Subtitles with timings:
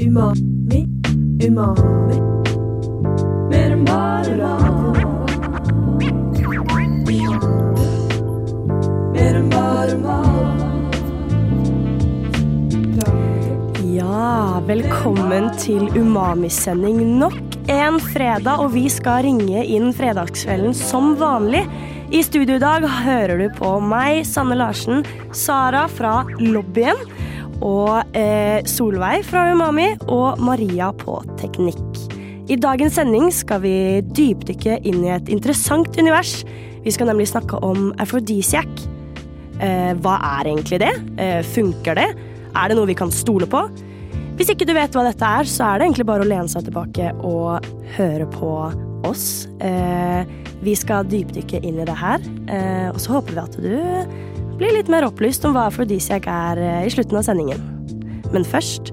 [0.00, 0.86] Umami,
[1.44, 2.16] umami.
[3.50, 4.96] Mer enn bare mat.
[9.12, 10.62] Mer enn bare mat.
[13.84, 21.66] Ja, velkommen til Umami-sending nok en fredag, og vi skal ringe inn fredagskvelden som vanlig.
[22.08, 25.04] I studio i dag hører du på meg, Sanne Larsen,
[25.36, 26.96] Sara fra lobbyen,
[27.64, 32.00] og eh, Solveig fra Umami og Maria på teknikk.
[32.50, 33.74] I dagens sending skal vi
[34.10, 36.40] dypdykke inn i et interessant univers.
[36.82, 38.86] Vi skal nemlig snakke om aphrodisiac.
[39.60, 40.90] Eh, hva er egentlig det?
[41.20, 42.08] Eh, funker det?
[42.50, 43.62] Er det noe vi kan stole på?
[44.40, 46.64] Hvis ikke du vet hva dette er, så er det egentlig bare å lene seg
[46.66, 47.66] tilbake og
[47.98, 48.54] høre på
[49.06, 49.46] oss.
[49.60, 50.24] Eh,
[50.64, 54.29] vi skal dypdykke inn i det her, eh, og så håper vi at du
[54.60, 57.60] blir litt mer opplyst om hva aphrodisiac er eh, i slutten av sendingen.
[58.34, 58.92] Men først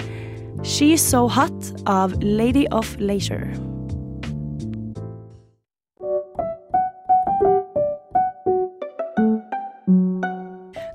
[0.63, 3.51] She's So Hot av Lady of Leisure.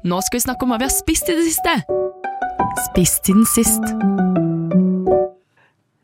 [0.03, 1.75] Nå skal vi snakke om hva vi har spist i det siste.
[2.89, 3.85] Spist siden sist.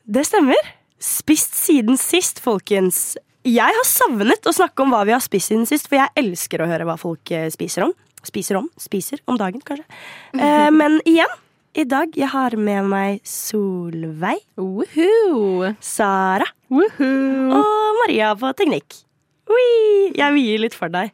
[0.09, 0.69] Det stemmer.
[1.03, 3.17] Spist siden sist, folkens.
[3.48, 6.62] Jeg har savnet å snakke om hva vi har spist siden sist, for jeg elsker
[6.62, 7.97] å høre hva folk eh, spiser om.
[8.27, 8.69] Spiser om.
[8.81, 9.87] Spiser om dagen, kanskje.
[10.35, 11.35] Eh, men igjen,
[11.79, 15.75] i dag jeg har med meg Solveig, Woohoo!
[15.85, 17.53] Sara Woohoo!
[17.55, 19.03] og Maria på teknikk.
[19.49, 21.13] Ui, jeg vier litt for deg.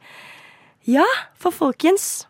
[0.89, 1.05] Ja,
[1.39, 2.25] for folkens.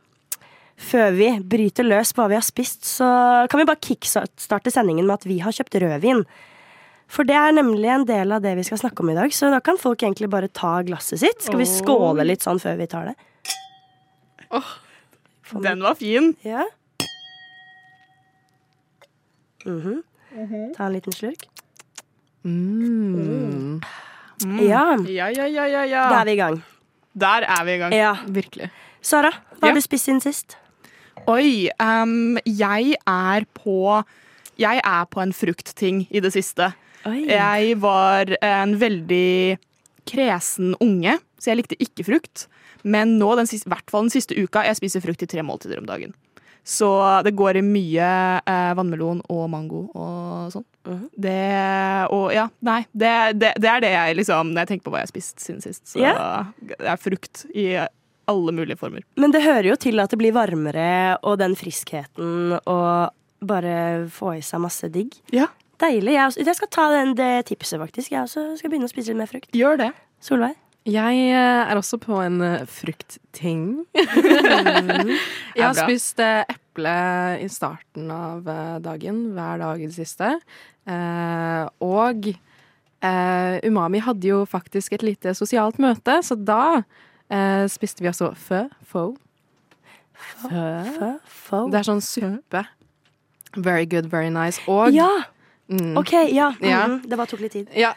[0.76, 3.08] Før vi bryter løs på hva vi har spist, så
[3.50, 6.26] kan vi bare kickstarte sendingen med at vi har kjøpt rødvin.
[7.12, 9.52] For det er nemlig en del av det vi skal snakke om i dag, så
[9.53, 11.46] da kan folk egentlig bare ta glasset sitt.
[11.46, 13.16] Skal vi skåle litt sånn før vi tar det?
[15.64, 16.36] Den var fin.
[16.44, 16.64] Ja.
[19.66, 20.02] Mhm.
[20.75, 21.45] Ta en liten slurk.
[22.45, 23.81] Mm.
[24.62, 26.03] Ja, Ja, ja, ja, ja, ja.
[26.09, 26.59] da er vi i gang.
[27.16, 27.94] Der er vi i gang.
[27.96, 28.16] Ja.
[28.28, 28.69] Virkelig.
[29.02, 29.68] Sara, hva Ja.
[29.68, 30.58] har du spist siden sist?
[31.28, 34.03] Oi, um, jeg er på
[34.58, 36.74] Jeg er på en fruktting i det siste.
[37.06, 37.25] Oi.
[37.28, 39.58] Jeg var en veldig
[40.08, 42.47] kresen unge, så jeg likte ikke frukt.
[42.85, 45.81] Men nå, den siste, hvert fall den siste uka, jeg spiser frukt i tre måltider
[45.81, 46.13] om dagen.
[46.66, 46.88] Så
[47.25, 48.06] det går i mye
[48.41, 50.66] eh, vannmelon og mango og sånn.
[50.85, 51.03] Mhm.
[51.25, 51.35] Det
[52.13, 52.79] Og ja, nei.
[52.94, 55.41] Det, det, det er det jeg liksom Når jeg tenker på hva jeg har spist
[55.41, 55.84] siden sist.
[55.90, 56.50] Så yeah.
[56.62, 57.68] det er frukt i
[58.29, 59.06] alle mulige former.
[59.22, 63.75] Men det hører jo til at det blir varmere, og den friskheten, og bare
[64.09, 65.13] få i seg masse digg.
[65.34, 66.13] Ja, Deilig.
[66.13, 68.13] Jeg, også, jeg skal ta den, det tipset, faktisk.
[68.13, 69.50] Jeg også skal begynne å spise litt mer frukt.
[69.56, 69.91] gjør det.
[70.23, 70.56] Solveig?
[70.85, 73.88] Jeg eh, er også på en eh, fruktting.
[75.57, 76.94] jeg har spist eh, eple
[77.41, 78.46] i starten av
[78.85, 80.35] dagen, hver dag i det siste.
[81.81, 82.29] Og
[83.66, 86.84] Umami hadde jo faktisk et lite sosialt møte, så da
[87.72, 88.66] spiste vi altså fø.
[88.85, 89.06] Fo.
[90.44, 90.66] Fø.
[91.00, 91.12] Fø?
[91.25, 91.63] Fo?
[91.72, 92.66] Det er sånn suppe.
[93.56, 94.62] Very good, very nice.
[94.67, 95.09] Og Ja!
[95.70, 96.52] Mm, OK, ja.
[96.62, 96.88] Ja.
[96.88, 97.68] Mhm, Det bare tok litt tid.
[97.76, 97.94] Ja.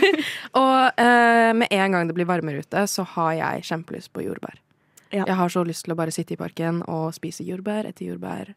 [0.62, 4.58] og eh, med en gang det blir varmere ute, så har jeg kjempelyst på jordbær.
[5.14, 5.24] Ja.
[5.24, 8.54] Jeg har så lyst til å bare sitte i parken og spise jordbær etter jordbær.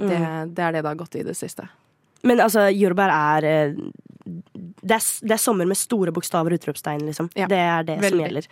[0.00, 0.54] Det, Mm.
[0.54, 1.66] det er det det har gått i det siste.
[2.24, 3.74] Men altså, jordbær er eh,
[4.24, 7.28] det, er det er sommer med store bokstaver og utropstegn, liksom.
[7.36, 8.46] Ja, det er det som gjelder.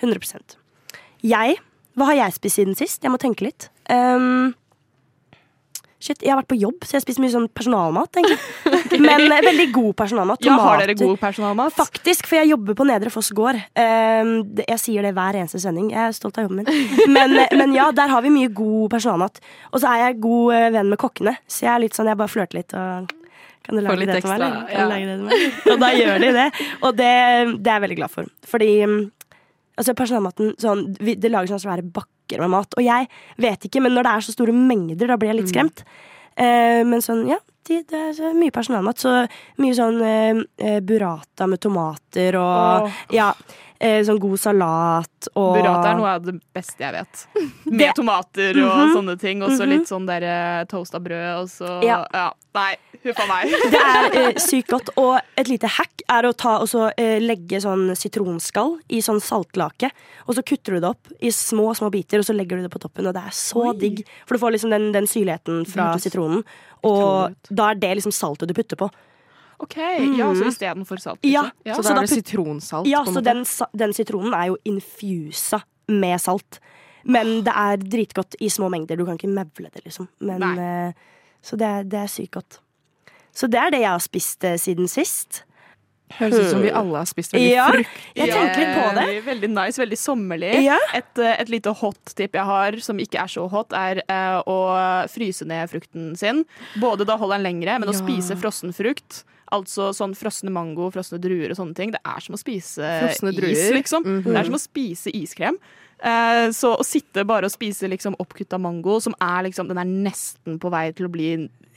[0.00, 0.56] 100%
[1.22, 1.56] Jeg
[1.94, 3.02] Hva har jeg spist siden sist?
[3.04, 3.68] Jeg må tenke litt.
[3.88, 4.54] Um,
[6.04, 8.20] shit, jeg har vært på jobb, så jeg spiser mye sånn personalmat,
[8.84, 9.00] Okay.
[9.00, 10.44] Men eh, veldig god personalmat.
[10.44, 11.74] Ja, har dere god personalmat?
[11.74, 13.56] Faktisk, for jeg jobber på Nedre Foss gård.
[13.74, 15.88] Um, jeg sier det hver eneste sending.
[15.94, 16.68] Jeg er stolt av jobben min.
[17.16, 19.40] Men, eh, men ja, der har vi mye god personalmat.
[19.72, 22.20] Og så er jeg god eh, venn med kokkene, så jeg er litt sånn, jeg
[22.20, 23.10] bare flørter litt og
[23.64, 24.42] kan du lage litt det til meg.
[24.74, 24.86] Ja.
[25.72, 26.48] Og da gjør de det.
[26.84, 27.12] Og det,
[27.56, 28.28] det er jeg veldig glad for.
[28.50, 28.98] Fordi um,
[29.76, 32.74] altså personalmaten sånn, Det lager sånne svære bakker med mat.
[32.78, 33.08] Og jeg
[33.38, 35.54] vet ikke, men når det er så store mengder, da blir jeg litt Mm.
[35.54, 35.84] skremt.
[36.36, 37.38] Eh, men sånn, ja.
[37.64, 38.98] De, det er så mye personalmat.
[39.00, 39.10] Så
[39.58, 42.90] mye sånn eh, eh, burrata med tomater og oh.
[43.10, 43.30] ja,
[43.80, 47.26] eh, sånn god salat og Burrata er noe av det beste jeg vet.
[47.66, 48.94] Med tomater og Mhm.
[48.96, 49.42] sånne ting.
[49.42, 49.68] Og så Mhm.
[49.72, 52.04] litt sånn der eh, toasta brød, og så Ja.
[52.12, 52.30] ja.
[52.54, 53.50] Nei, huffa meg.
[53.50, 54.90] Det er eh, sykt godt.
[54.96, 59.18] Og et lite hack er å ta og så, eh, legge sånn sitronskall i sånn
[59.20, 59.90] saltlake.
[60.28, 62.70] Og så kutter du det opp i små små biter, og så legger du det
[62.70, 63.06] på toppen.
[63.08, 63.78] Og det er så Oi.
[63.78, 64.06] digg.
[64.26, 66.44] For du får liksom den, den syrligheten fra sitronen.
[66.84, 68.90] Og da er det liksom saltet du putter på.
[69.58, 69.76] OK,
[70.18, 71.20] ja, så istedenfor salt?
[71.22, 71.62] Ja, liksom.
[71.64, 71.74] ja.
[71.74, 72.88] Så, så da er det sitronsalt.
[72.90, 75.62] Ja, så den, den sitronen er jo infusa
[75.92, 76.60] med salt.
[77.04, 78.96] Men det er dritgodt i små mengder.
[78.96, 80.08] Du kan ikke mevle det, liksom.
[80.24, 80.68] Men, Nei.
[80.88, 82.60] eh, så det er, det er sykt godt.
[83.34, 85.42] Så det er det jeg har spist eh, siden sist.
[86.14, 88.00] Høres ut som vi alle har spist veldig Ja, frukt.
[88.14, 89.06] jeg tenkte litt på det.
[89.26, 90.52] Veldig nice, veldig sommerlig.
[90.62, 90.78] Ja.
[90.94, 94.58] Et, eh, et lite hot-tip jeg har, som ikke er så hot, er uh, å
[95.10, 96.44] fryse ned frukten sin.
[96.80, 99.24] Både da holder den lengre, men å spise frossen frukt.
[99.54, 101.94] Altså sånn frosne mango, frosne druer og sånne ting.
[101.94, 103.74] Det er som å spise is, liksom.
[103.78, 104.04] liksom.
[104.04, 104.30] -hmm.
[104.32, 105.58] Det er som å spise iskrem.
[106.04, 109.84] Eh, så å sitte bare og spise liksom oppkutta mango, som er liksom Den er
[109.84, 111.28] nesten på vei til å bli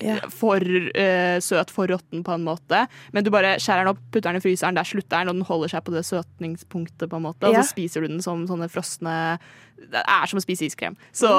[0.01, 0.24] yeah.
[0.29, 2.83] for eh, søt, for råtten på en måte.
[3.15, 5.47] Men du bare skjærer den opp, putter den i fryseren, der slutter den, og den
[5.47, 7.47] holder seg på det søtningspunktet, på en måte.
[7.47, 9.15] Og så så spiser du den som sånne frosne
[9.77, 10.95] Det er som å spise iskrem.
[11.15, 11.29] Så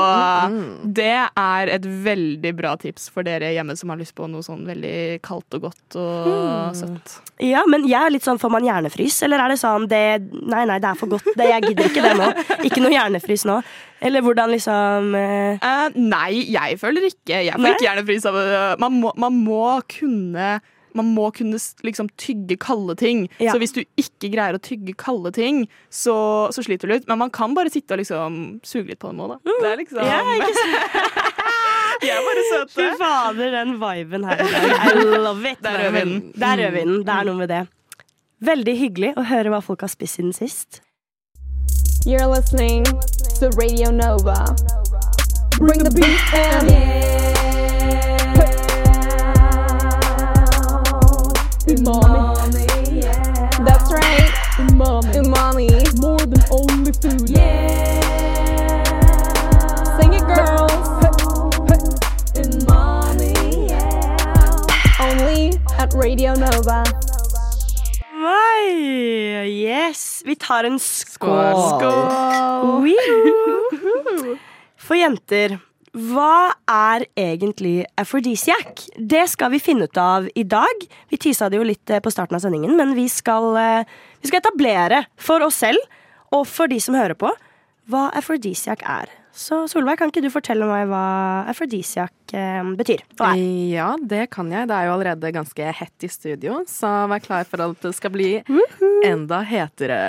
[0.49, 0.93] Mm.
[0.95, 4.63] det er et veldig bra tips for dere hjemme som har lyst på noe sånn
[4.65, 7.19] veldig kaldt og godt og søtt.
[7.45, 10.01] Ja, men jeg er litt sånn, får man hjernefrys, eller er det sånn det,
[10.49, 11.29] Nei, nei, det er for godt.
[11.37, 12.31] Det, jeg gidder ikke det nå.
[12.65, 13.59] Ikke noe hjernefrys nå.
[14.01, 15.59] Eller hvordan liksom uh...
[15.59, 17.73] Uh, nei, jeg føler ikke Jeg får Nei?
[17.75, 20.61] ikke hjernefrys av øh, man må, man må kunne
[20.97, 23.27] man må kunne liksom tygge kalde ting.
[23.43, 23.53] Ja.
[23.53, 26.15] Så hvis du ikke greier å tygge kalde ting, så,
[26.55, 27.09] så sliter du litt.
[27.11, 29.39] Men man kan bare sitte og liksom suge litt på en måte.
[29.45, 29.57] da.
[29.63, 30.21] Det er liksom Ja,
[32.01, 32.75] De er bare søte.
[32.77, 34.69] Fy fader, den viben her i dag.
[34.93, 35.63] I love it.
[35.65, 36.21] Det er rødvinen.
[36.35, 37.01] Det er rødvinen.
[37.05, 37.63] Det er noe med det.
[38.49, 40.83] Veldig hyggelig å høre hva folk har spist siden sist.
[42.07, 42.85] You're listening
[43.41, 44.39] to Radio Nova.
[45.59, 46.71] Bring the beat and
[51.79, 52.67] Umami.
[53.65, 54.33] That's right.
[54.59, 55.13] Umami.
[55.23, 55.69] Umami.
[56.01, 57.31] More than only food.
[57.31, 58.83] Yeah.
[60.01, 60.73] Sing it, girls.
[62.35, 63.69] Umami.
[63.71, 65.01] yeah.
[65.01, 66.83] Only at Radio Nova.
[68.19, 70.23] Oi, yes.
[70.27, 71.55] Vi tar en skål.
[71.79, 72.83] Skål.
[72.83, 74.39] Woo.
[74.77, 75.59] For jenter,
[75.97, 78.85] hva er egentlig aphrodisiac?
[78.97, 80.85] Det skal vi finne ut av i dag.
[81.09, 84.31] Vi tisa det jo litt eh, på starten av sendingen, men vi skal, eh, vi
[84.31, 85.81] skal etablere for oss selv
[86.35, 87.31] og for de som hører på,
[87.89, 89.18] hva aphrodisiac er.
[89.39, 91.03] Så Solveig, kan ikke du fortelle meg hva
[91.51, 93.05] afrodisiak eh, betyr?
[93.71, 94.67] Ja, det kan jeg.
[94.67, 98.13] Det er jo allerede ganske hett i studio, så vær klar for at det skal
[98.15, 98.33] bli
[99.07, 100.01] enda hetere.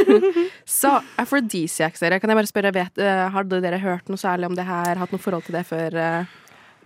[0.78, 2.20] så afrodisiak, dere.
[2.22, 4.96] Kan jeg bare spørre, vet, eh, hadde dere hørt noe særlig om det her?
[5.02, 6.00] Hatt noe forhold til det før?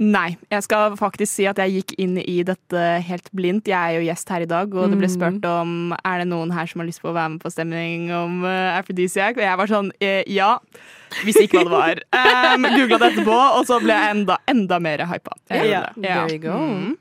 [0.00, 0.06] Eh?
[0.10, 3.68] Nei, jeg skal faktisk si at jeg gikk inn i dette helt blindt.
[3.68, 6.54] Jeg er jo gjest her i dag, og det ble spurt om er det noen
[6.56, 9.36] her som har lyst på å være med på stemning om uh, aphrodisiac.
[9.36, 10.54] Og jeg var sånn eh, ja.
[11.26, 12.02] Visste ikke hva det var.
[12.50, 15.36] Um, Googla det etterpå, og så ble jeg enda, enda mer hypa.
[15.52, 15.92] Yeah.
[15.94, 16.02] Det.
[16.08, 16.56] there you go.
[16.56, 16.96] Mm.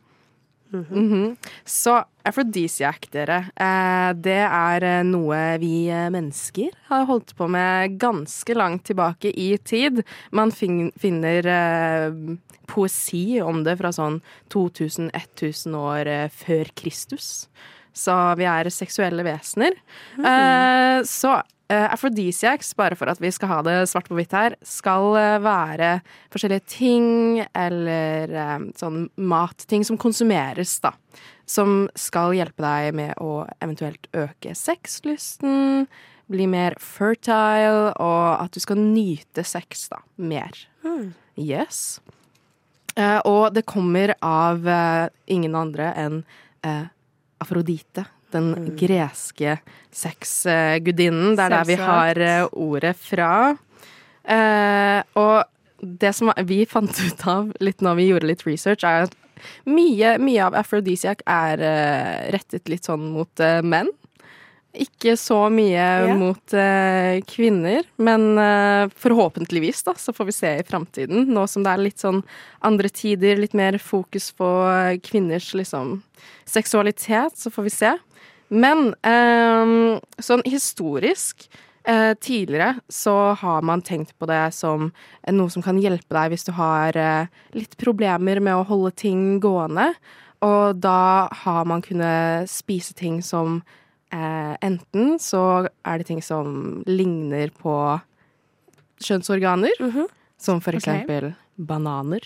[0.70, 1.36] Mhm.
[1.66, 7.98] Så aphrodisiac, dere, eh, det er eh, noe vi eh, mennesker har holdt på med
[8.02, 10.04] ganske langt tilbake i tid.
[10.32, 12.38] Man finner eh,
[12.70, 14.22] poesi om det fra sånn
[14.54, 17.48] 2000-1000 år eh, før Kristus.
[17.96, 19.76] Så vi er seksuelle vesener.
[20.22, 21.40] Eh, så
[21.74, 25.38] uh, aphrodisiacs, bare for at vi skal ha det svart på hvitt her, skal eh,
[25.44, 25.92] være
[26.34, 30.94] forskjellige ting eller eh, sånn matting som konsumeres, da.
[31.50, 35.88] Som skal hjelpe deg med å eventuelt øke sexlysten,
[36.30, 40.54] bli mer fertile, og at du skal nyte sex, da, mer.
[41.40, 41.98] Yes.
[43.00, 46.24] Eh, og det kommer av eh, ingen andre enn
[46.66, 46.88] eh,
[47.40, 48.06] Afrodite.
[48.30, 49.56] Den greske
[49.96, 51.34] sexgudinnen.
[51.38, 52.20] Det er der vi har
[52.52, 53.32] ordet fra.
[54.22, 59.08] Eh, og det som vi fant ut av litt når vi gjorde litt research, er
[59.08, 59.18] at
[59.66, 61.64] mye, mye av aphrodisiac er
[62.36, 63.88] rettet litt sånn mot menn.
[64.78, 66.14] Ikke så mye Ja.
[66.16, 71.26] mot eh, kvinner, men eh, forhåpentligvis da, så får vi se i framtiden.
[71.34, 72.22] Nå som det er litt sånn
[72.62, 76.04] andre tider, litt mer fokus på eh, kvinners liksom
[76.46, 77.96] seksualitet, så får vi se.
[78.50, 81.50] Men eh, sånn historisk
[81.90, 84.92] eh, tidligere så har man tenkt på det som
[85.30, 89.40] noe som kan hjelpe deg hvis du har eh, litt problemer med å holde ting
[89.42, 89.92] gående.
[90.46, 93.62] Og da har man kunnet spise ting som
[94.12, 98.02] eh, Enten så er det ting som ligner på
[99.00, 100.08] kjønnsorganer, Mhm.
[100.38, 102.22] som for eksempel eksempel bananer.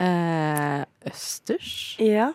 [0.00, 1.96] Eh, østers.
[1.98, 2.32] Ja.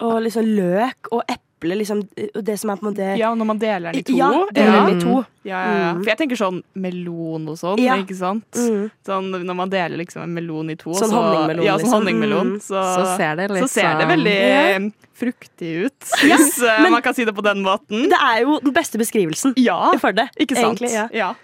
[0.00, 1.38] Og liksom løk og eple,
[1.68, 2.08] liksom.
[2.34, 4.12] Det som er på en måte Ja, når man deler den i to.
[4.16, 4.86] Ja, deler ja.
[4.86, 5.24] den i to.
[5.42, 5.92] Ja, ja, ja.
[5.94, 6.02] Mm.
[6.04, 7.96] For jeg tenker sånn melon og sånn, Ja.
[7.96, 8.44] ikke sant?
[8.56, 8.90] Mm.
[9.06, 10.90] Sånn når man deler liksom en melon i to.
[10.92, 11.92] Sånn så, honningmelon, Ja, sånn liksom.
[12.00, 12.52] honningmelon.
[12.54, 12.60] liksom.
[12.60, 14.76] Så, Så ser det litt så ser det sånn- veldig Ja.
[14.76, 14.90] eh,
[15.20, 18.08] fruktig ut, hvis eh, men- man kan si det på den måten.
[18.08, 20.28] Det er jo den beste beskrivelsen Ja, for det.
[20.40, 20.80] ikke sant?
[20.80, 21.34] Egentlig, ja.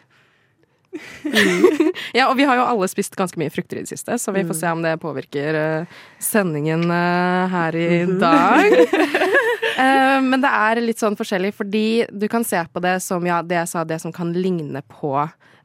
[2.19, 2.29] ja.
[2.29, 4.61] Og vi har jo alle spist ganske mye frukter i det siste, så vi får
[4.61, 7.89] se om det påvirker eh, sendingen eh, her i
[8.27, 8.79] dag.
[9.77, 13.43] Eh, men det er litt sånn forskjellig, fordi du kan se på det som ja,
[13.45, 15.13] det jeg sa, det som kan ligne på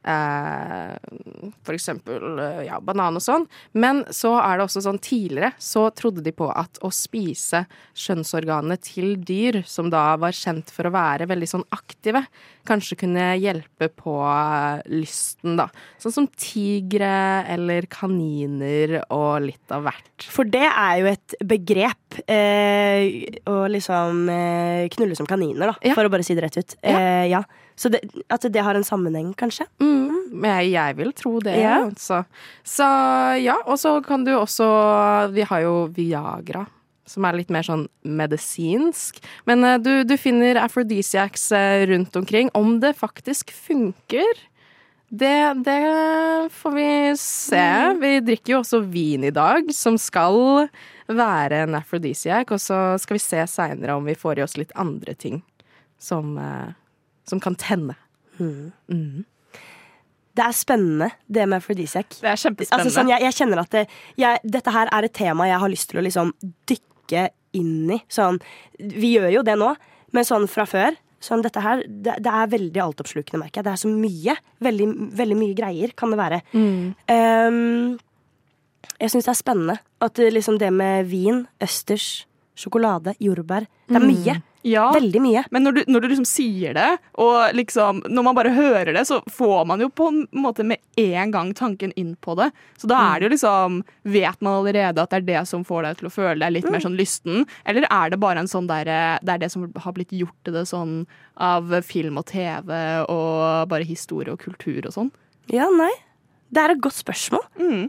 [0.02, 3.46] for eksempel eh, ja, banan og sånn.
[3.78, 8.78] Men så er det også sånn tidligere så trodde de på at å spise kjønnsorganene
[8.82, 12.24] til dyr, som da var kjent for å være veldig sånn aktive,
[12.68, 15.68] kanskje kunne hjelpe på eh, lysten, da.
[16.02, 17.14] Sånn som tigre
[17.52, 20.28] eller kaniner og litt av hvert.
[20.32, 21.98] For det er jo et begrep.
[22.26, 25.90] Eh, å liksom eh, knulle som kaniner, da.
[25.90, 25.96] Ja.
[25.98, 26.78] For å bare si det rett ut.
[26.82, 26.98] Ja.
[26.98, 27.44] Eh, ja.
[27.82, 29.64] Så det, at det har en sammenheng, kanskje?
[29.82, 31.80] Mm, jeg, jeg vil tro det, Ja.
[31.88, 32.20] altså.
[32.62, 32.86] Så
[33.42, 34.68] ja, og så kan du også
[35.34, 36.62] Vi har jo Viagra.
[37.12, 39.18] Som er litt mer sånn medisinsk.
[39.50, 42.48] Men eh, du, du finner aphrodisiacs eh, rundt omkring.
[42.54, 44.38] Om det faktisk funker,
[45.10, 45.34] det,
[45.66, 45.80] det
[46.54, 46.86] får vi
[47.20, 47.64] se.
[48.00, 50.68] Vi drikker jo også vin i dag, som skal
[51.10, 52.54] være en aphrodisiac.
[52.54, 55.42] Og så skal vi se seinere om vi får i oss litt andre ting
[56.02, 56.70] som, eh,
[57.28, 57.96] som kan tenne.
[58.38, 59.24] Mm.
[60.32, 62.08] Det er spennende, det med aphrodisiac.
[62.22, 62.88] Det er kjempespennende.
[62.88, 63.84] Altså, sånn, jeg, jeg kjenner at det,
[64.20, 66.34] jeg, dette her er et tema jeg har lyst til å liksom
[66.70, 68.00] dykke inn i.
[68.12, 68.40] Sånn,
[68.78, 69.74] vi gjør jo det nå,
[70.16, 73.66] men sånn fra før sånn, dette her, det, det er veldig altoppslukende, merker jeg.
[73.68, 74.36] Det er så mye.
[74.66, 74.88] Veldig,
[75.20, 76.40] veldig mye greier kan det være.
[76.56, 77.94] Um,
[78.98, 82.24] jeg syns det er spennende at liksom det med vin, østers,
[82.58, 84.34] sjokolade, jordbær Det er mye.
[84.62, 84.84] ja.
[84.94, 85.42] Veldig mye.
[85.50, 89.02] Men når du, når du liksom sier det, og liksom når man bare hører det,
[89.08, 92.50] så får man jo på en måte med en gang tanken inn på det.
[92.78, 95.82] Så da er det jo liksom Vet man allerede at det er det som får
[95.88, 97.46] deg til å føle deg litt mer sånn lysten?
[97.64, 100.54] Eller er det bare en sånn derre Det er det som har blitt gjort til
[100.60, 100.94] det sånn
[101.40, 102.70] av film og TV
[103.08, 105.10] og bare historie og kultur og sånn?
[105.50, 105.90] Ja, nei.
[106.52, 107.42] Det er et godt spørsmål.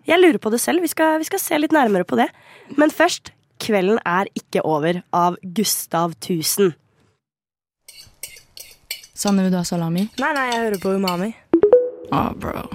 [0.07, 0.79] Jeg lurer på det selv.
[0.81, 2.29] Vi skal, vi skal se litt nærmere på det.
[2.79, 6.73] Men først Kvelden er ikke over av Gustav Tusen.
[9.13, 10.07] Sanne, vil du ha salami?
[10.19, 11.29] Nei, nei, jeg hører på Umami.
[12.11, 12.65] Ah, bro.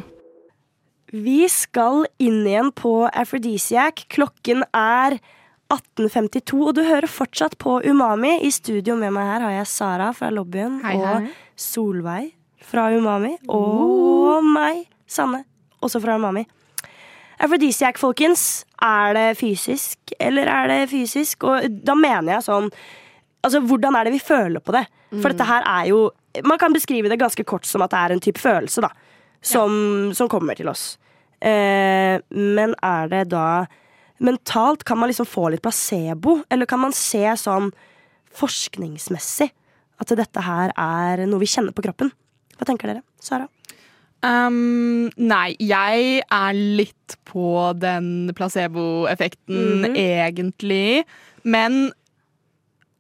[1.13, 4.05] Vi skal inn igjen på Aphrodisiac.
[4.13, 5.19] Klokken er
[5.73, 8.39] 18.52, og du hører fortsatt på Umami.
[8.45, 11.15] I studio med meg her har jeg Sara fra lobbyen Hei, hei.
[11.29, 12.31] og Solveig
[12.65, 13.35] fra Umami.
[13.53, 15.43] Og meg, Sanne,
[15.85, 16.47] også fra Umami.
[17.39, 18.65] Aphrodisiac, folkens.
[18.83, 21.45] Er det fysisk, eller er det fysisk?
[21.47, 22.73] Og da mener jeg sånn
[23.47, 24.83] Altså, hvordan er det vi føler på det?
[25.23, 25.99] For dette her er jo
[26.45, 28.91] Man kan beskrive det ganske kort som at det er en type følelse, da.
[29.41, 30.99] Som, som kommer til oss.
[31.41, 33.67] Eh, men er det da
[34.19, 36.41] Mentalt, kan man liksom få litt placebo?
[36.51, 37.71] Eller kan man se sånn
[38.35, 39.49] forskningsmessig
[39.99, 42.11] at dette her er noe vi kjenner på kroppen?
[42.59, 43.05] Hva tenker dere?
[43.23, 43.47] Sara?
[44.23, 49.95] Um, nei, jeg er litt på den placeboeffekten, Mhm.
[49.95, 51.05] egentlig.
[51.45, 51.93] Men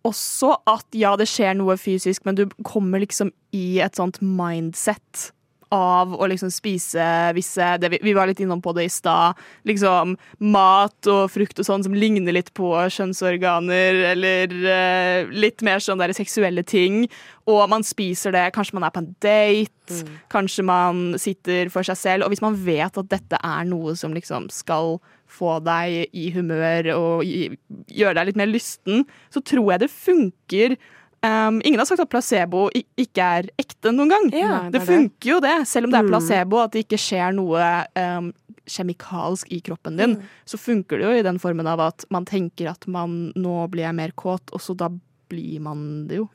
[0.06, 5.32] også at ja, det skjer noe fysisk, men du kommer liksom i et sånt mindset
[5.74, 7.04] av å liksom spise
[7.36, 9.38] visse det vi, var litt innom på det i stad.
[9.68, 10.16] Liksom
[10.52, 16.00] mat og frukt og sånn som ligner litt på kjønnsorganer, eller uh, litt mer sånn
[16.00, 17.04] der seksuelle ting.
[17.48, 22.00] Og man spiser det, kanskje man er på en date, kanskje man sitter for seg
[22.00, 22.26] selv.
[22.26, 24.98] Og hvis man vet at dette er noe som liksom skal
[25.28, 30.78] få deg i humør og gjøre deg litt mer lysten, så tror jeg det funker.
[31.24, 34.28] Um, ingen har sagt at placebo ikke er ekte noen gang.
[34.30, 34.86] Ja, det, det er det.
[34.92, 36.12] funker jo det, selv om det er Mm.
[36.12, 37.64] placebo, at det ikke skjer noe
[37.98, 38.28] um,
[38.68, 40.14] kjemikalsk i kroppen din.
[40.46, 43.86] Så funker det jo i den formen av at man tenker at man nå blir
[43.88, 44.90] jeg mer kåt, og så da
[45.28, 46.28] blir man det jo.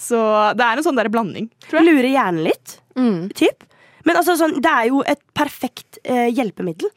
[0.00, 0.16] Så
[0.56, 1.88] det er en sånn der blanding, tror jeg.
[1.90, 2.78] Lurer hjernen litt?
[2.96, 3.28] Mm.
[3.36, 3.66] Typ.
[4.06, 6.88] Men altså, sånn, det er jo et perfekt eh, hjelpemiddel.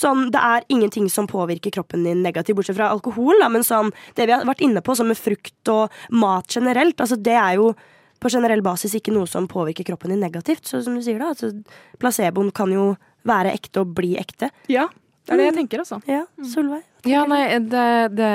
[0.00, 3.36] Sånn, det er ingenting som påvirker kroppen din negativt, bortsett fra alkohol.
[3.42, 7.00] Da, men sånn, det vi har vært inne på, som med frukt og mat generelt,
[7.00, 7.74] altså, det er jo
[8.20, 10.66] på generell basis ikke noe som påvirker kroppen din negativt.
[10.68, 11.52] Så som du sier da, altså,
[12.00, 12.94] placeboen kan jo
[13.28, 14.50] være ekte og bli ekte.
[14.72, 14.88] Ja,
[15.30, 16.00] det er det jeg tenker, altså.
[16.10, 16.82] Ja, Solveig?
[17.08, 18.30] Ja, nei, det, det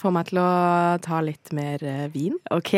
[0.00, 0.46] får meg til å
[1.04, 2.34] ta litt mer eh, vin.
[2.54, 2.72] Ok.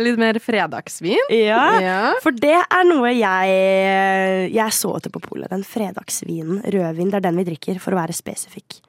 [0.00, 1.34] Litt mer fredagsvin.
[1.34, 1.64] Ja.
[1.84, 1.98] Ja.
[2.24, 5.50] For det er noe jeg Jeg så etter på polet.
[5.52, 8.80] Den fredagsvinen, rødvin, det er den vi drikker, for å være spesifikk.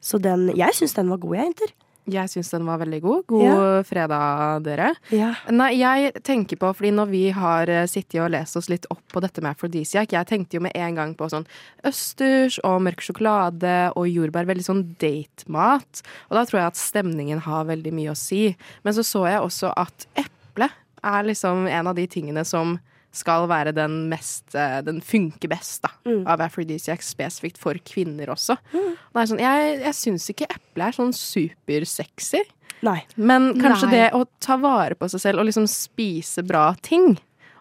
[0.00, 1.76] Så den Jeg syns den var god, jeg, jenter.
[2.12, 3.22] Jeg syns den var veldig god.
[3.30, 3.82] God Ja.
[3.86, 4.90] fredag, dere.
[5.14, 5.34] Ja.
[5.50, 9.02] Nei, jeg tenker på, fordi når vi har eh, sittet og lest oss litt opp
[9.12, 11.46] på dette med aphrodisiac, jeg tenkte jo med en gang på sånn
[11.86, 16.02] østers og mørk sjokolade og jordbær, veldig sånn datemat.
[16.30, 18.56] Og da tror jeg at stemningen har veldig mye å si.
[18.84, 20.70] Men så så jeg også at eple
[21.02, 22.78] er liksom en av de tingene som
[23.12, 26.26] skal være den mest eh, Den funker best, da, Mm.
[26.26, 28.56] av aphrodisiac spesifikt for kvinner også.
[28.72, 32.42] Det er sånn, jeg jeg syns ikke eple er sånn supersexy.
[32.86, 33.02] Nei.
[33.16, 33.96] Men kanskje Nei.
[33.96, 37.18] det å ta vare på seg selv og liksom spise bra ting,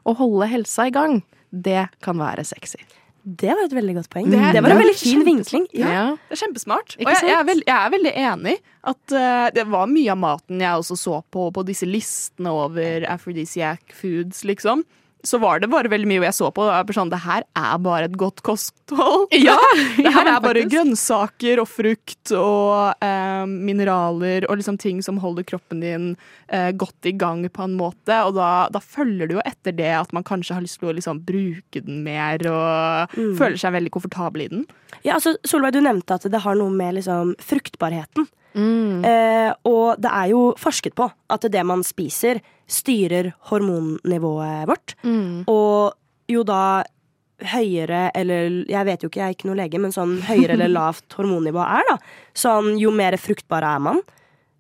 [0.08, 2.80] og holde helsa i gang, det kan være sexy.
[3.30, 4.30] Det var et veldig godt poeng.
[4.32, 5.66] Det Det, var en veldig fin vinkling.
[5.76, 6.16] Ja.
[6.30, 6.96] Det er kjempesmart.
[6.98, 8.56] Og jeg, jeg, er veld, jeg er veldig enig
[8.94, 13.06] at uh, det var mye av maten jeg også så på på disse listene over
[13.12, 14.86] aphrodisiac foods, liksom.
[15.24, 16.64] Så var det bare veldig mye jeg så på.
[16.64, 19.28] Det, sånn, det her er bare et godt kosthold.
[19.36, 19.58] Ja,
[20.00, 25.20] Det her ja, er bare grønnsaker og frukt og eh, mineraler og liksom ting som
[25.22, 26.08] holder kroppen din
[26.48, 28.16] eh, godt i gang på en måte.
[28.26, 30.96] Og da, da følger du jo etter det at man kanskje har lyst til å
[30.98, 34.66] liksom bruke den mer og føler seg veldig komfortabel i den.
[35.04, 38.28] Ja, altså, Solveig, du nevnte at det har noe med liksom, fruktbarheten.
[38.54, 39.06] Mm.
[39.06, 44.96] Eh, og det er jo forsket på at det man spiser, styrer hormonnivået vårt.
[45.04, 45.44] Mm.
[45.50, 45.94] Og
[46.30, 46.86] jo da
[47.40, 50.72] høyere eller Jeg vet jo ikke, jeg er ikke noe lege, men sånn høyere eller
[50.80, 51.98] lavt hormonnivå er, da.
[52.36, 54.02] Sånn jo mer fruktbar er man.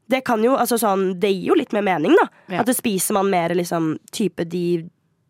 [0.09, 2.29] Det kan jo, altså sånn, det gir jo litt mer mening, da.
[2.49, 2.61] Ja.
[2.63, 4.87] At det spiser man mer liksom type de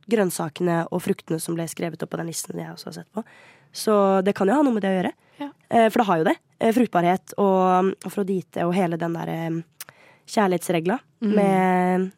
[0.10, 3.26] grønnsakene og fruktene som ble skrevet opp på den listen jeg også har sett på.
[3.72, 5.12] Så det kan jo ha noe med det å gjøre.
[5.40, 5.50] Ja.
[5.70, 6.36] Eh, For det har jo det.
[6.60, 9.64] Eh, Fruktbarhet og afrodite og hele den der
[10.30, 12.10] kjærlighetsregla med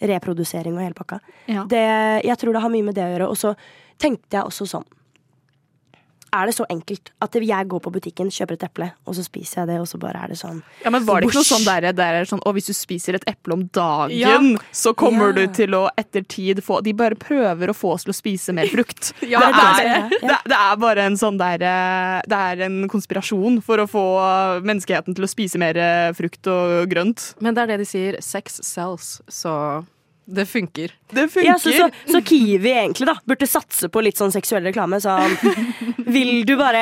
[0.00, 1.20] reprodusering og hele pakka.
[1.48, 1.64] Ja.
[1.68, 1.82] Det,
[2.26, 3.28] jeg tror det har mye med det å gjøre.
[3.32, 3.54] Og så
[4.02, 4.86] tenkte jeg også sånn
[6.36, 9.62] Er det så enkelt at jeg går på butikken, kjøper et eple, og så spiser
[9.62, 11.64] jeg det, og så bare er det sånn Ja, men Var det ikke noe sånn
[11.66, 14.36] der, der er sånn, Å, hvis du spiser et eple om dagen, Ja.
[14.72, 15.46] så kommer Ja.
[15.46, 18.52] du til å etter tid få De bare prøver å få oss til å spise
[18.56, 19.12] mer frukt.
[19.26, 20.20] Ja, det, er det.
[20.22, 24.04] det, det er bare en sånn der eh, Det er en konspirasjon for å få
[24.66, 27.34] menneskeheten til å spise mer eh, frukt og grønt.
[27.40, 28.16] Men det er det de sier.
[28.20, 29.84] Sex sells, så
[30.26, 30.90] det funker.
[31.14, 31.46] Det funker.
[31.46, 34.98] Ja, så, så, så Kiwi egentlig da burde satse på litt sånn seksuell reklame.
[35.00, 35.36] Sånn,
[36.16, 36.80] vil du bare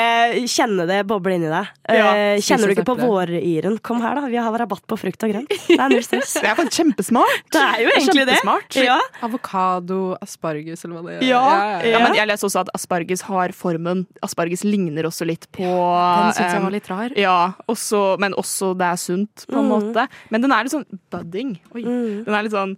[0.49, 1.69] kjenne det boble inni deg?
[1.93, 3.77] Ja, Eh, kjenner du ikke på våryren?
[3.85, 4.29] Kom her, da.
[4.33, 5.53] Vi har rabatt på frukt og grønt.
[5.69, 6.37] Det er null stress.
[6.41, 7.45] Det er faktisk kjempesmart.
[7.53, 8.38] Det er jo egentlig det.
[8.81, 8.97] Ja.
[9.27, 11.27] Avokado, asparges eller hva det er.
[11.29, 11.42] Ja,
[11.83, 14.07] ja, ja, men jeg leser også at asparges har formen.
[14.25, 17.14] Asparges ligner også litt på Den syns jeg var litt rar.
[17.21, 17.37] Ja,
[17.71, 19.71] også, men også det er sunt, på en Mm.
[19.75, 20.09] måte.
[20.31, 21.55] Men den er litt sånn budding.
[21.75, 21.83] Oi.
[21.85, 22.25] Mm.
[22.27, 22.77] Den er litt sånn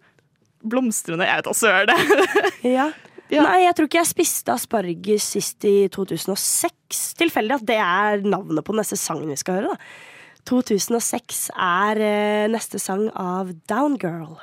[0.70, 1.26] blomstrende.
[1.29, 1.94] Jeg vet da søren.
[2.76, 2.90] Ja.
[3.26, 3.42] Ja.
[3.42, 7.00] Nei, jeg tror ikke jeg spiste asparges sist i 2006.
[7.18, 9.74] Tilfeldig at det er navnet på neste sangen vi skal høre.
[9.74, 10.12] da
[10.46, 14.37] 2006 er eh, neste sang av Downgirl.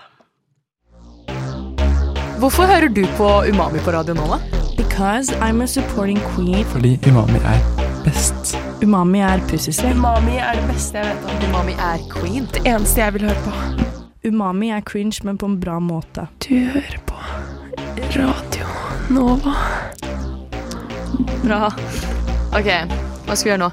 [2.44, 4.42] Hvorfor hører du på Umami på radio nå, da?
[4.76, 6.66] Because I'm a supporting queen.
[6.74, 7.64] Fordi umami er
[8.04, 8.58] best.
[8.84, 9.98] Umami er pussyslem.
[10.04, 11.50] Umami er det beste jeg vet om.
[11.50, 12.50] Umami er queen.
[12.52, 13.93] Det eneste jeg vil høre på.
[14.24, 16.24] Umami er cringe, men på en bra måte.
[16.40, 17.18] Du hører på
[18.16, 18.68] Radio
[19.12, 19.52] Nova.
[21.42, 21.68] Bra.
[22.56, 23.68] Ok, hva skal vi gjøre nå?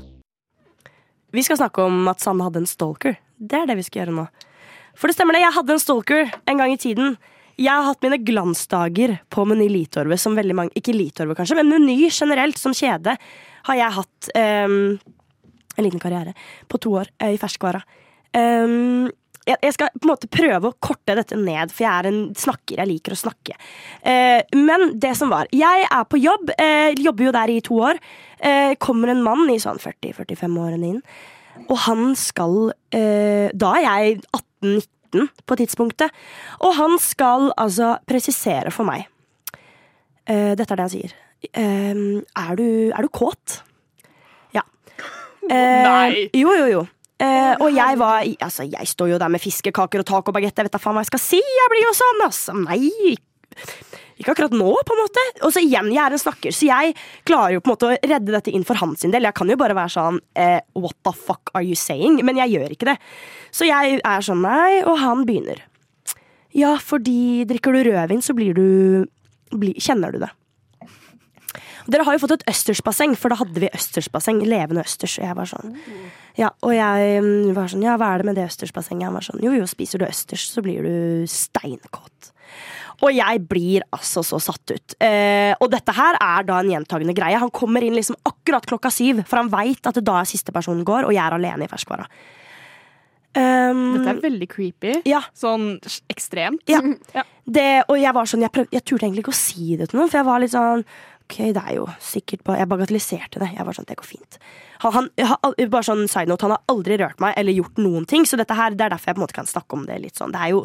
[1.30, 3.14] Vi skal snakke om at Sanne hadde en stalker.
[3.38, 4.26] Det er det vi skal gjøre nå.
[4.98, 7.14] For det stemmer det, jeg hadde en stalker en gang i tiden.
[7.54, 11.70] Jeg har hatt mine glansdager på Meny Litorvet som veldig mange Ikke Litorvet, kanskje, men
[11.70, 13.14] Meny generelt som kjede
[13.70, 14.34] har jeg hatt
[14.66, 14.98] um,
[15.76, 16.34] en liten karriere
[16.66, 17.84] på to år eh, i ferskvara.
[18.36, 19.10] Ehm,
[19.48, 22.80] jeg, skal på en måte prøve å korte dette ned, for jeg er en snakker.
[22.80, 23.56] Jeg liker å snakke.
[24.02, 27.80] Eh, men det som var Jeg er på jobb, eh, jobber jo der i to
[27.80, 28.00] år.
[28.38, 31.02] Eh, kommer en mann i sånn 40-45-årene inn,
[31.68, 36.10] og han skal Da er jeg 18-19 på tidspunktet,
[36.60, 39.06] og han skal altså presisere for meg
[40.26, 41.12] Dette er det han sier.
[41.54, 43.62] Er, du, er du kåt?
[44.54, 44.62] Ja.
[45.50, 46.30] Nei.
[46.34, 46.82] Jo, jo, jo.
[47.20, 50.56] Eh, og jeg var Altså, jeg står jo der med fiskekaker og tacobagett.
[50.56, 51.40] Jeg vet da faen hva jeg skal si.
[51.40, 52.56] Jeg blir jo sånn, altså.
[52.56, 53.16] Nei.
[54.20, 55.24] Ikke akkurat nå, på en måte.
[55.46, 56.96] Og så igjen, jeg er en snakker, så jeg
[57.28, 59.24] klarer jo på en måte å redde dette inn for hans del.
[59.24, 62.20] Jeg kan jo bare være sånn eh, What the fuck are you saying?
[62.26, 62.98] Men jeg gjør ikke det.
[63.52, 65.64] Så jeg er sånn nei, og han begynner.
[66.56, 69.06] Ja, fordi drikker du rødvin, så blir du
[69.56, 70.32] bli, Kjenner du det.
[71.90, 74.44] Dere har jo fått et østersbasseng, for da hadde vi østersbasseng.
[74.46, 75.16] Levende østers.
[75.18, 75.78] Og jeg var sånn
[76.40, 79.10] Ja, og jeg mm, var sånn Ja, hva er det med det østersbassenget?
[79.10, 82.30] Han var sånn Jo, jo, spiser du østers, så blir du steinkåt.
[83.00, 84.94] Og jeg blir altså så satt ut.
[85.00, 87.38] Eh, og dette her er da en gjentagende greie.
[87.40, 90.52] Han kommer inn liksom akkurat klokka syv, for han veit at det da er siste
[90.52, 92.04] personen går, og jeg er alene i ferskvara.
[93.30, 94.94] Um, Dette er veldig creepy.
[95.06, 95.76] ja, Sånn
[96.10, 96.64] ekstremt.
[96.68, 96.80] Ja.
[97.14, 97.22] Ja.
[97.46, 100.00] det, og jeg var sånn, jeg, prøv, jeg turte egentlig ikke å si det til
[100.00, 100.84] noen, for jeg var litt sånn
[101.30, 103.52] Ok, det er jo sikkert bare Jeg bagatelliserte det.
[103.54, 104.40] Jeg var sånn, det går fint.
[104.82, 108.26] Han, han, bare sånn side note, han har aldri rørt meg eller gjort noen ting,
[108.26, 110.18] så dette her, det er derfor jeg på en måte kan snakke om det litt
[110.18, 110.34] sånn.
[110.34, 110.64] Det er jo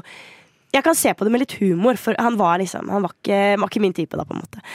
[0.75, 3.37] jeg kan se på det med litt humor, for han var liksom Han var ikke,
[3.61, 4.63] var ikke min type, da, på en måte.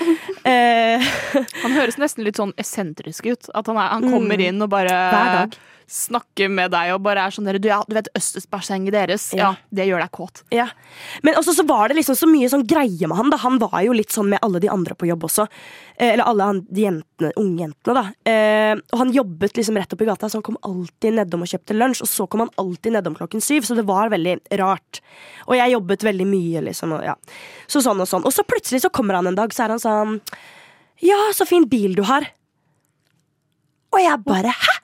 [0.49, 1.09] Eh,
[1.65, 3.51] Han høres nesten litt sånn eksentrisk ut.
[3.53, 5.11] At han, er, han kommer inn og bare Mm.
[5.13, 5.59] Hver dag.
[5.91, 9.25] Snakker med deg og bare er sånn der, du, ja, du vet Østersbassenget deres?
[9.35, 9.51] Ja.
[9.51, 9.51] Ja.
[9.75, 10.43] det gjør deg kåt.
[10.55, 10.69] Ja.
[11.27, 13.33] Men også så var det liksom så mye sånn greie med han.
[13.33, 15.49] da Han var jo litt sånn med alle de andre på jobb også.
[15.97, 18.31] Eh, eller alle han, de jentene, unge jentene, da.
[18.31, 21.77] Eh, og han jobbet liksom rett i gata, så han kom alltid nedom og kjøpte
[21.77, 22.05] lunsj.
[22.07, 25.03] Og så kom han alltid nedom klokken syv, så det var veldig rart.
[25.49, 26.95] Og jeg jobbet veldig mye, liksom.
[26.99, 27.17] Og, ja.
[27.67, 28.27] Så sånn og sånn.
[28.29, 30.21] Og så plutselig så kommer han en dag, så er han sånn
[31.03, 32.29] Ja, så fin bil du har.
[33.91, 34.77] Og jeg bare Hæ?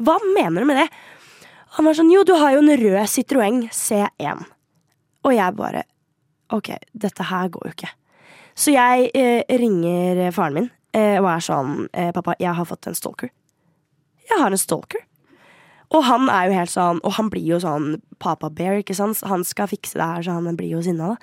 [0.00, 0.88] Hva mener du med det?
[1.76, 4.46] Han var sånn Jo, du har jo en rød Citroën C1.
[5.26, 5.84] Og jeg bare
[6.50, 7.92] Ok, dette her går jo ikke.
[8.58, 12.88] Så jeg eh, ringer faren min eh, og er sånn eh, Pappa, jeg har fått
[12.90, 13.30] en stalker.
[14.26, 15.04] Jeg har en stalker.
[15.94, 19.22] Og han er jo helt sånn Og han blir jo sånn Papa Bear, ikke sant?
[19.30, 21.20] Han skal fikse det her, så han blir jo sinna, da.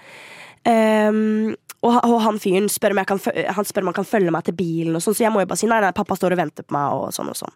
[0.68, 1.54] Um,
[1.86, 3.22] og, og han fyren spør om kan,
[3.56, 5.48] han spør om han kan følge meg til bilen, og sånn, så jeg må jo
[5.48, 6.96] bare si nei, nei, pappa står og venter på meg.
[6.98, 7.54] og sånn og sånn.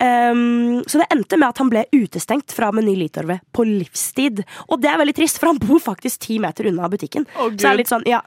[0.00, 4.42] Ehm, så det endte med at han ble utestengt fra Meny Litorvet på livstid.
[4.68, 7.26] Og det er veldig trist, for han bor faktisk ti meter unna butikken.
[7.36, 8.22] Oh, så det er litt sånn, ja.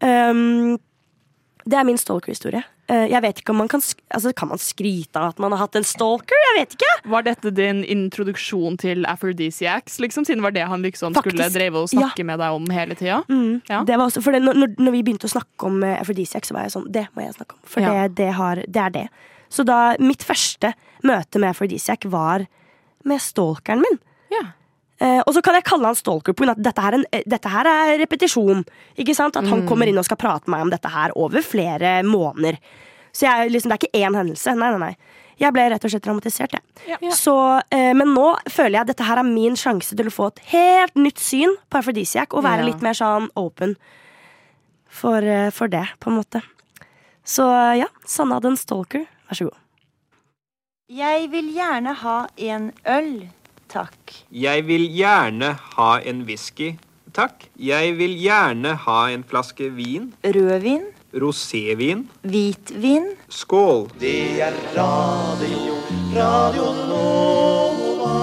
[0.00, 0.78] Um,
[1.68, 2.62] det er min stalker-historie.
[2.88, 5.60] Eh, jeg vet ikke om man kan altså, Kan man skryte av at man har
[5.66, 6.38] hatt en stalker?
[6.46, 6.92] Jeg vet ikke.
[7.12, 10.24] Var dette din introduksjon til aphrodisiacs, liksom?
[10.24, 13.20] Siden var det han liksom Faktisk, skulle dreve og snakke med deg om hele tida?
[13.28, 13.58] Mm.
[13.68, 13.82] Ja.
[13.84, 16.56] Det var også, for det, når, når- vi begynte å snakke om aphrodisiacs, aphrodisiac, så
[16.56, 17.60] var jeg sånn Det må jeg snakke om.
[17.68, 17.92] For Ja.
[17.92, 19.08] det, det, har, det er det.
[19.48, 20.74] Så da mitt første
[21.06, 22.46] møte med aphrodisiac var
[23.04, 23.98] med stalkeren min.
[24.34, 24.42] Ja.
[25.00, 27.22] Eh, og så kan jeg kalle han stalker av at dette her, er en, eh,
[27.26, 28.64] dette her er repetisjon.
[28.98, 29.36] Ikke sant?
[29.36, 32.58] At han kommer inn og skal prate med meg om dette her over flere måneder.
[33.12, 34.54] Så jeg, liksom, det er ikke én hendelse.
[34.58, 34.96] Nei, nei, nei.
[35.38, 36.98] Jeg ble rett og slett traumatisert, jeg.
[37.00, 37.10] Ja.
[37.14, 40.26] Så, eh, men nå føler jeg at dette her er min sjanse til å få
[40.32, 42.66] et helt nytt syn på aphrodisiac og være Ja.
[42.66, 43.76] litt mer sånn open
[44.88, 46.42] for, eh, for det, på en måte.
[47.24, 47.44] Så
[47.78, 49.06] ja, Sanna hadde en stalker.
[49.28, 49.58] Vær så god.
[50.88, 53.28] Jeg vil gjerne ha en øl,
[53.68, 54.14] takk.
[54.32, 56.70] Jeg vil gjerne ha en whisky,
[57.12, 57.44] takk.
[57.60, 60.14] Jeg vil gjerne ha en flaske vin.
[60.24, 62.06] Rødvin, Rosévin.
[62.22, 63.90] hvitvin, Skål.
[64.00, 65.76] Det er radio,
[66.16, 68.14] radio Nova.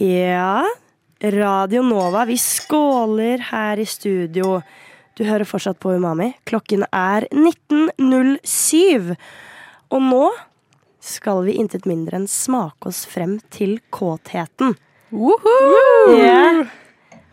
[0.00, 0.62] Ja,
[1.22, 4.60] Radio Nova, vi skåler her i studio.
[5.18, 6.28] Du hører fortsatt på Umami.
[6.46, 9.16] Klokken er 19.07.
[9.90, 10.26] Og nå
[11.02, 14.76] skal vi intet mindre enn smake oss frem til kåtheten.
[15.10, 16.68] Yeah.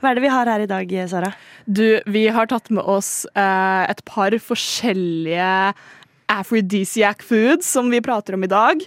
[0.01, 1.29] Hva er det vi har her i dag, Sara?
[1.65, 5.51] Du, vi har tatt med oss eh, et par forskjellige
[6.31, 8.81] aphrodisiac foods som vi prater om i dag.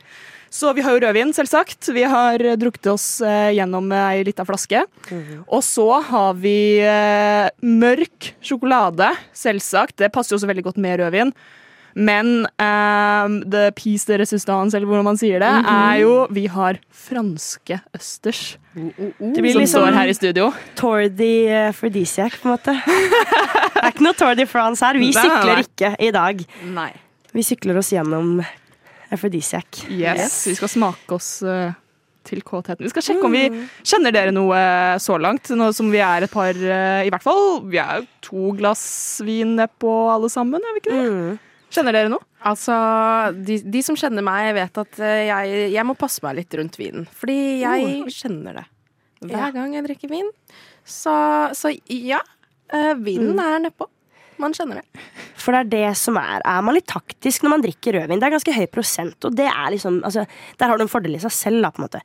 [0.50, 1.90] Så vi har jo rødvin, selvsagt.
[1.94, 4.84] Vi har eh, drukket oss eh, gjennom ei lita flaske.
[5.46, 9.98] Og så har vi eh, mørk sjokolade, selvsagt.
[10.00, 11.34] Det passer jo også veldig godt med rødvin.
[11.98, 16.78] Men um, the piece de resistance, eller hvordan man sier det, er jo Vi har
[16.94, 18.58] franske østers.
[18.74, 20.52] Det blir Som liksom står her i studio.
[20.78, 21.32] Tour de
[21.64, 22.76] Aphrodisiac, på en måte.
[23.78, 25.00] Det er ikke noe Tour de France her.
[25.00, 26.46] Vi Nei, sykler ikke i dag.
[26.76, 26.90] Nei.
[27.34, 28.38] Vi sykler oss gjennom
[29.14, 29.84] Aphrodisiac.
[29.90, 31.72] Yes, Vi skal smake oss eh,
[32.28, 32.84] til kåtheten.
[32.84, 33.46] Vi skal sjekke om vi
[33.86, 34.60] kjenner dere noe
[35.02, 35.50] så langt.
[35.56, 38.84] Nå som vi er et par eh, I hvert fall vi er jo to glass
[39.24, 40.60] vin nedpå alle sammen.
[40.60, 41.04] er vi ikke det?
[41.08, 41.44] Mm.
[41.68, 42.24] Kjenner dere noe?
[42.48, 42.74] Altså,
[43.44, 46.78] de, de som kjenner meg, vet at eh, jeg, jeg må passe meg litt rundt
[46.80, 47.08] vinen.
[47.18, 48.66] Fordi jeg kjenner det.
[49.28, 50.28] Hver gang jeg drikker vin.
[50.88, 51.12] Så,
[51.58, 52.22] så ja,
[52.72, 53.88] eh, vinen er nedpå.
[54.38, 55.04] Man skjønner det.
[55.38, 58.20] For det er det som er Er man litt taktisk når man drikker rødvin?
[58.20, 60.26] Det er ganske høy prosent, og det er liksom altså,
[60.58, 62.02] Der har du en fordel i seg selv, da, på en måte.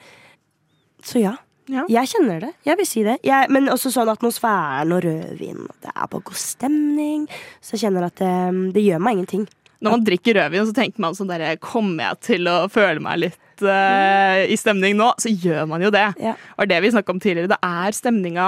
[1.04, 1.36] Så ja.
[1.72, 1.86] Ja.
[1.88, 2.52] Jeg kjenner det.
[2.68, 3.18] Jeg vil si det.
[3.24, 5.62] Jeg, men også sånn atmosfæren og rødvin.
[5.64, 7.28] og Det er på god stemning.
[7.64, 8.34] Så jeg kjenner at det,
[8.76, 9.46] det gjør meg ingenting.
[9.84, 13.20] Når man drikker rødvin, så tenker man sånn der Kommer jeg til å føle meg
[13.26, 15.12] litt eh, i stemning nå?
[15.20, 16.06] Så gjør man jo det.
[16.24, 16.36] Ja.
[16.58, 18.48] Og det vi snakka om tidligere, det er stemninga.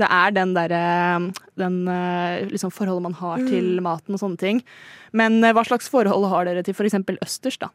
[0.00, 0.82] Det er den derre
[1.58, 4.60] Den eh, liksom forholdet man har til maten og sånne ting.
[5.14, 6.98] Men eh, hva slags forhold har dere til f.eks.
[7.22, 7.70] østers, da?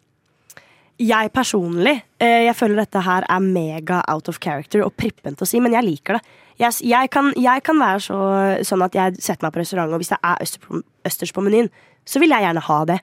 [1.00, 5.48] Jeg personlig eh, Jeg føler dette her er mega out of character og prippent å
[5.48, 6.24] si, men jeg liker det.
[6.60, 8.20] Jeg, jeg, kan, jeg kan være så,
[8.68, 11.44] sånn at jeg setter meg på restaurant, og hvis det er østers på, østers på
[11.46, 11.72] menyen,
[12.04, 13.00] så vil jeg gjerne ha det.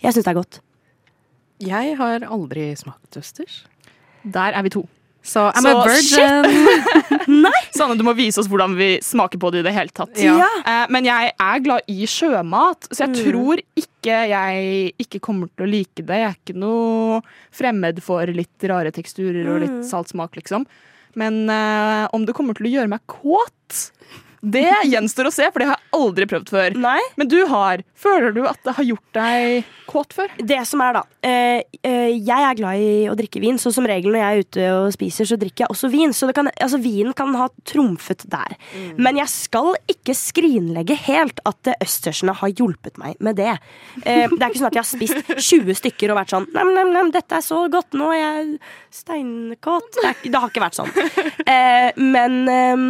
[0.00, 0.60] Jeg syns det er godt.
[1.64, 3.60] Jeg har aldri smakt østers.
[4.24, 4.86] Der er vi to.
[5.24, 7.46] Så I'm Så a virgin.
[7.76, 10.12] Sanne, du må vise oss hvordan vi smaker på det i det hele tatt.
[10.20, 10.36] Ja.
[10.68, 15.64] Eh, men jeg er glad i sjømat, så jeg tror ikke jeg ikke kommer til
[15.64, 16.18] å like det.
[16.20, 17.22] Jeg er ikke noe
[17.56, 20.68] fremmed for litt rare teksturer og litt salt smak, liksom.
[21.16, 23.88] Men uh, om det kommer til å gjøre meg kåt,
[24.44, 26.76] det gjenstår å se, for det har jeg aldri prøvd før.
[26.84, 27.00] Nei.
[27.20, 27.82] Men du har.
[28.04, 30.32] Føler du at det har gjort deg kåt før?
[30.38, 31.02] Det som er, da.
[31.24, 34.44] eh, eh, jeg er glad i å drikke vin, så som regel når jeg er
[34.44, 36.12] ute og spiser, så drikker jeg også vin.
[36.16, 38.56] Så det kan, altså, vinen kan ha trumfet der.
[39.00, 43.54] Men jeg skal ikke skrinlegge helt at østersene har hjulpet meg med det.
[44.04, 46.74] Eh, det er ikke sånn at jeg har spist 20 stykker og vært sånn nem,
[46.76, 48.58] nem, nem, dette er så godt, nå er jeg
[48.94, 50.00] steinkåt.
[50.02, 50.92] Det, det har ikke vært sånn.
[51.44, 52.84] Eh, men eh,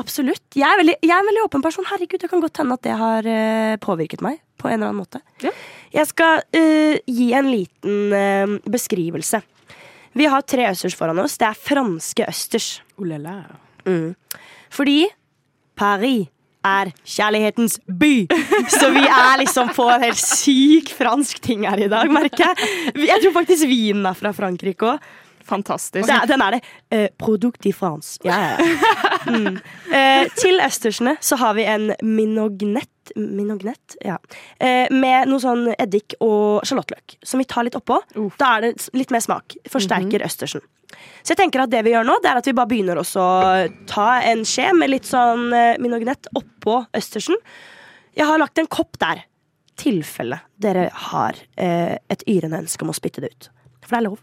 [0.00, 0.42] Absolutt.
[0.58, 1.86] Jeg er, veldig, jeg er en veldig åpen person.
[1.86, 5.02] Herregud, Det kan godt hende at det har uh, påvirket meg på en eller annen
[5.04, 5.20] måte.
[5.44, 5.52] Ja.
[5.94, 9.42] Jeg skal uh, gi en liten uh, beskrivelse.
[10.14, 11.38] Vi har tre østers foran oss.
[11.38, 12.68] Det er franske østers.
[12.98, 13.06] Oh.
[13.86, 14.14] Mm.
[14.74, 15.04] Fordi
[15.78, 16.30] Paris
[16.64, 18.26] er kjærlighetens by.
[18.72, 22.70] Så vi er liksom på en helt syk fransk ting her i dag, merker jeg.
[23.04, 25.10] Jeg tror faktisk vinen er fra Frankrike òg.
[25.44, 26.08] Fantastisk.
[26.08, 26.60] Det Den er det.
[26.90, 28.18] Eh, product i France.
[28.24, 28.58] Ja, ja.
[29.28, 29.60] Mm.
[29.94, 34.16] Eh, til østersene så har vi en minognett, minognett ja.
[34.58, 38.00] eh, med noe sånn eddik og sjalottløk, som vi tar litt oppå.
[38.40, 39.54] Da er det litt mer smak.
[39.70, 40.64] Forsterker østersen.
[41.22, 43.06] Så jeg tenker at det vi gjør nå, det er at vi bare begynner å
[43.90, 47.38] ta en skje med litt sånn eh, minognett oppå østersen.
[48.18, 49.24] Jeg har lagt en kopp der.
[49.78, 53.50] Tilfelle dere har eh, et yrende ønske om å spytte det ut.
[53.84, 54.22] For det er lov.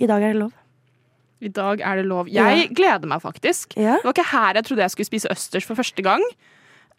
[0.00, 0.52] I dag er det lov.
[1.40, 2.28] I dag er det lov.
[2.32, 3.76] Jeg gleder meg faktisk.
[3.76, 3.96] Ja.
[4.00, 6.24] Det var ikke her jeg trodde jeg skulle spise østers for første gang.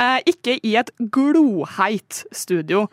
[0.01, 2.87] Eh, ikke i et gloheit studio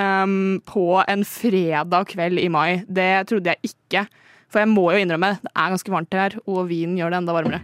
[0.00, 2.82] um, på en fredag kveld i mai.
[2.88, 4.06] Det trodde jeg ikke.
[4.50, 7.36] For jeg må jo innrømme, det er ganske varmt her, og vinen gjør det enda
[7.36, 7.60] varmere.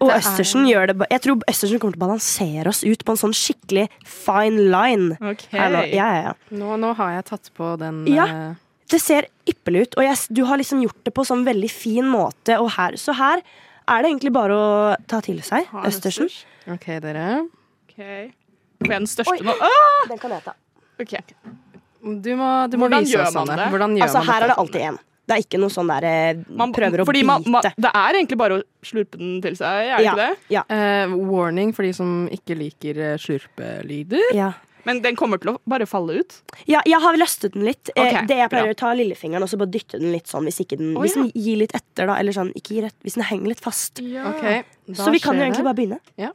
[0.00, 3.04] Og Det er- Østersen gjør det Jeg tror Østersen kommer til å balansere oss ut
[3.04, 5.18] på en sånn skikkelig fine line.
[5.20, 5.58] Okay.
[5.58, 5.82] nå.
[5.92, 6.32] Ja, ja, ja.
[6.50, 8.24] Nå, nå har jeg tatt på den Ja.
[8.24, 8.54] eh,
[8.90, 12.06] Det ser ypperlig ut, og jeg, du har liksom gjort det på sånn veldig fin
[12.10, 12.56] måte.
[12.58, 13.42] Og her, så her
[13.90, 14.68] er det egentlig bare å
[15.10, 16.30] ta til seg Ha Østersen.
[16.70, 17.26] OK, dere.
[17.88, 18.30] Okay.
[18.80, 19.44] Får jeg den største Oi.
[19.46, 19.54] nå?
[19.62, 20.08] Ah!
[20.10, 20.56] Den kan jeg ta.
[21.00, 21.14] Ok.
[22.00, 23.66] Du må, du må Hvordan vise gjør oss man det?
[23.74, 24.98] Hvordan gjør Altså, man her er det alltid én.
[25.30, 27.26] Det er ikke noe sånn der eh, Man, prøver å bite.
[27.28, 30.24] man, man, det er egentlig bare å slurpe den til seg, er det ja, ikke
[30.24, 30.54] det?
[30.56, 34.32] ja, Uh, warning for de som ikke liker eh, slurpelyder.
[34.34, 34.50] ja.
[34.88, 36.36] Men den kommer til å bare falle ut.
[36.66, 37.90] ja, jeg har løstet den litt.
[37.94, 38.76] Okay, det jeg pleier bra.
[38.76, 41.02] å ta lillefingeren og så bare dytte den litt sånn hvis, ikke den, ja.
[41.04, 42.16] hvis den gir litt etter, da.
[42.20, 44.00] Eller sånn, ikke gir rett, hvis den henger litt fast.
[44.04, 44.30] Ja.
[44.34, 44.62] Okay,
[44.94, 45.68] Så vi kan jo egentlig det.
[45.68, 46.00] bare begynne.
[46.16, 46.32] Ja.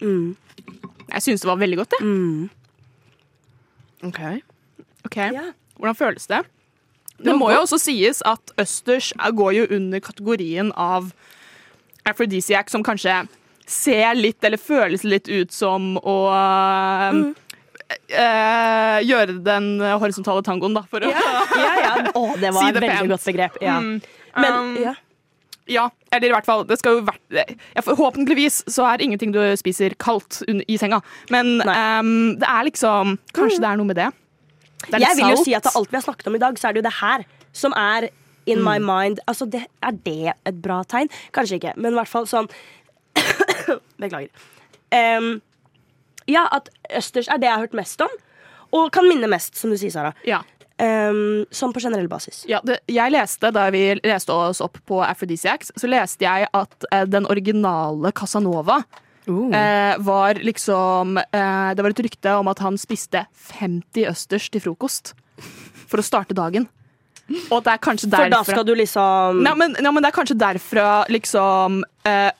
[0.00, 0.36] Mm.
[1.14, 2.08] Jeg syns det var veldig godt, jeg.
[2.08, 2.50] Mm.
[4.08, 4.20] Ok.
[5.06, 5.30] okay.
[5.36, 5.50] Ja.
[5.78, 6.42] Hvordan føles det?
[7.24, 11.12] Det må jo også sies at østers er- går jo under kategorien av
[12.04, 13.28] aphrodisiac, som kanskje
[13.66, 16.16] ser litt, eller føles litt ut som å
[17.14, 17.34] Mm.
[18.08, 19.66] eh, gjøre den
[20.00, 20.82] horisontale tangoen, da.
[20.90, 21.94] For å, Ja, ja.
[22.14, 23.10] Å, det var Si et det veldig pent.
[23.14, 23.58] godt begrep.
[23.62, 23.78] Ja.
[23.80, 24.02] Mm.
[24.36, 24.94] Men Um, ja.
[25.66, 29.38] Ja, eller i hvert fall det skal jo vært, ja, Forhåpentligvis så er ingenting du
[29.56, 30.98] spiser kaldt i senga.
[31.32, 34.10] Men um, det er liksom Kanskje det er noe med det.
[34.90, 35.46] Det Jeg vil jo salt.
[35.46, 36.98] si at av alt vi har snakket om i dag, så er det jo det
[37.00, 37.24] her
[37.56, 38.10] som er
[38.44, 38.84] in my Mm.
[38.84, 39.20] mind.
[39.26, 41.08] Altså, det, Er det et bra tegn?
[41.32, 42.50] Kanskje ikke, men i hvert fall sånn
[44.02, 44.30] Beklager.
[44.94, 45.38] Um,
[46.30, 48.12] ja, at østers er det jeg har hørt mest om,
[48.74, 50.14] og kan minne mest, som du sier, Sara.
[50.26, 50.42] Ja.
[50.74, 52.42] Um, sånn på generell basis.
[52.50, 56.86] Ja, det, jeg leste Da vi leste oss opp på Aphrodisiacs, så leste jeg at
[56.90, 58.80] eh, den originale Casanova
[59.24, 59.48] Uh.
[59.56, 63.22] eh, var liksom eh, Det var et rykte om at han spiste
[63.54, 65.14] 50 østers til frokost
[65.88, 66.66] for å starte dagen.
[67.48, 70.16] Og det er kanskje For da skal du liksom Nei, men, nei, men det er
[70.18, 71.80] kanskje derfra liksom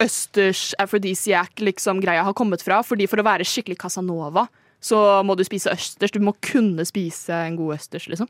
[0.03, 2.83] østers aphrodisiac liksom, greia har kommet fra.
[2.85, 4.47] Fordi for å være skikkelig Casanova
[4.85, 6.13] så må du spise østers.
[6.13, 8.29] Du må kunne spise en god østers, liksom.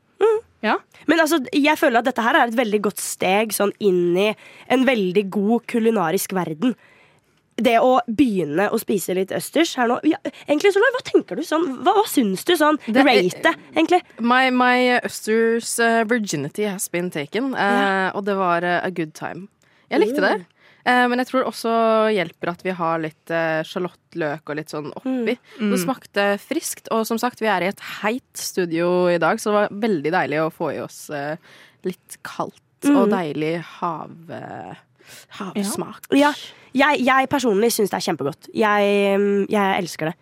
[0.63, 0.77] Ja.
[1.09, 4.29] Men altså, jeg føler at dette her er et veldig godt steg sånn inn i
[4.71, 6.73] en veldig god kulinarisk verden.
[7.55, 11.43] Det å begynne å spise litt østers her nå ja, Egentlig, Solveig, hva tenker du
[11.47, 11.63] sånn?
[11.85, 12.79] Hva, hva syns du sånn?
[12.83, 14.01] Det- Rate egentlig.
[14.19, 19.13] My, my Østers uh, virginity has been taken, eh, og det var uh, a good
[19.15, 19.47] time.
[19.87, 20.33] Jeg likte det.
[20.85, 21.75] Eh, men jeg tror det også
[22.13, 25.33] hjelper at vi har litt uh, sjalottløk og litt sånn oppi.
[25.57, 25.71] Mm.
[25.73, 29.49] Det smakte friskt, og som sagt, vi er i et heit studio i dag, så
[29.49, 31.41] det var veldig deilig å få i oss eh,
[31.87, 34.77] litt kaldt og deilig hav, eh,
[35.39, 36.05] havsmak.
[36.13, 36.29] Ja,
[36.75, 38.49] jeg, jeg personlig syns det er kjempegodt.
[38.53, 40.15] Jeg, mm, jeg elsker det.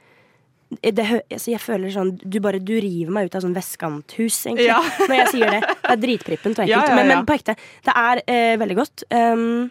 [0.74, 4.72] Det, altså jeg føler sånn Du bare du river meg ut av sånn vestkanthus, egentlig.
[4.72, 4.80] Ja.
[4.82, 5.60] Når jeg sier det.
[5.68, 6.74] Det er dritprippent og ekkelt.
[6.74, 7.20] Ja, ja, Men, ja.
[7.20, 7.58] men på ekte.
[7.86, 9.06] Det er eh, veldig godt.
[9.14, 9.70] Um,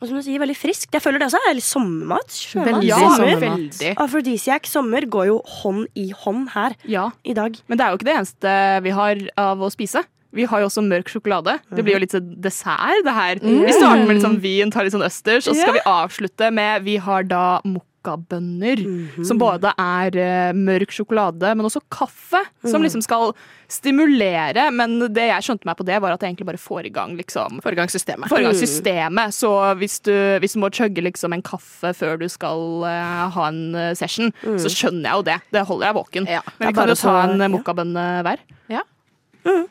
[0.00, 0.88] og som du sier, veldig frisk.
[0.94, 2.36] Jeg føler det også er litt sommermat.
[2.54, 3.80] Veldig Ja, sommermat.
[3.98, 7.10] Afrodisiac sommer går jo hånd i hånd her Ja.
[7.24, 7.56] i dag.
[7.68, 10.04] Men det er jo ikke det eneste vi har av å spise.
[10.30, 11.58] Vi har jo også mørk sjokolade.
[11.72, 13.36] Det blir jo litt sånn dessert, det her.
[13.40, 13.64] Mm.
[13.64, 16.50] Vi starter med litt sånn vin, tar litt sånn østers, og så skal vi avslutte
[16.52, 17.60] med Vi har da
[17.98, 18.76] mokkabønner.
[18.76, 19.24] -hmm.
[19.24, 22.44] Som både er eh, mørk sjokolade, men også kaffe.
[22.64, 22.70] Mm.
[22.70, 23.32] Som liksom skal
[23.68, 24.70] stimulere.
[24.70, 27.16] Men det jeg skjønte meg på det, var at det egentlig bare får i gang
[27.16, 28.28] liksom Får i gang systemet.
[28.28, 29.32] Får i gang Mm.
[29.32, 33.48] Så hvis du, hvis du må chugge liksom en kaffe før du skal uh, ha
[33.48, 35.40] en session, session, så skjønner jeg jo det.
[35.52, 36.26] Det holder jeg våken.
[36.26, 36.40] Ja.
[36.40, 36.52] Mm.
[36.58, 37.44] Men vi kan jo ta en ja.
[37.44, 38.38] eh, mokkabønne hver.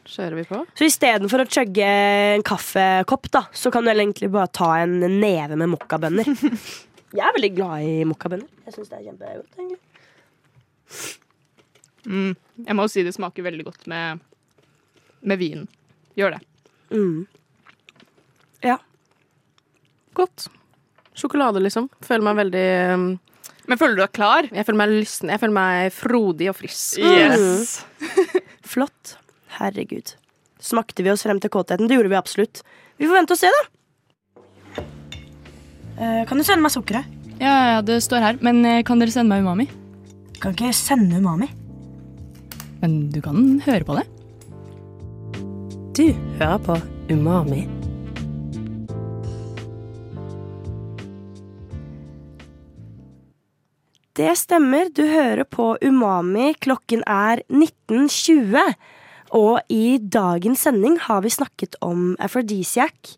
[0.08, 0.62] Kjører vi på?
[0.78, 5.58] Så istedenfor å chugge en kaffekopp, da, så kan du egentlig bare ta en neve
[5.60, 6.30] med mokkabønner.
[7.16, 8.50] Jeg er veldig glad i mokkabønner.
[8.68, 9.54] Jeg syns det er kjempegodt.
[9.56, 9.80] egentlig.
[12.08, 12.34] Mm.
[12.66, 14.22] Jeg må jo si det smaker veldig godt med,
[15.22, 15.68] med vinen.
[16.20, 16.42] Gjør det.
[16.92, 17.28] Mm.
[20.18, 20.48] Godt.
[21.18, 21.90] Sjokolade, liksom.
[22.02, 22.68] Føler meg veldig
[22.98, 23.08] um,
[23.70, 24.48] Men føler du deg klar?
[24.50, 25.30] Jeg føler meg lysten.
[25.30, 26.98] Jeg føler meg frodig og frisk.
[26.98, 27.76] Yes.
[28.74, 29.18] Flott.
[29.60, 30.16] Herregud.
[30.64, 31.90] Smakte vi oss frem til kåtheten?
[31.90, 32.64] Det gjorde vi absolutt.
[32.98, 33.64] Vi får vente og se, da.
[35.98, 37.10] Eh, kan du sende meg sukkeret?
[37.42, 38.38] Ja, ja, det står her.
[38.46, 39.66] Men eh, kan dere sende meg umami?
[40.38, 41.50] Kan ikke sende umami.
[42.84, 44.06] Men du kan høre på det.
[45.98, 46.76] Du hører på
[47.10, 47.64] Umami.
[54.18, 56.52] Det stemmer, du hører på Umami.
[56.62, 58.62] Klokken er 19.20.
[59.38, 63.18] Og i dagens sending har vi snakket om aphrodisiac.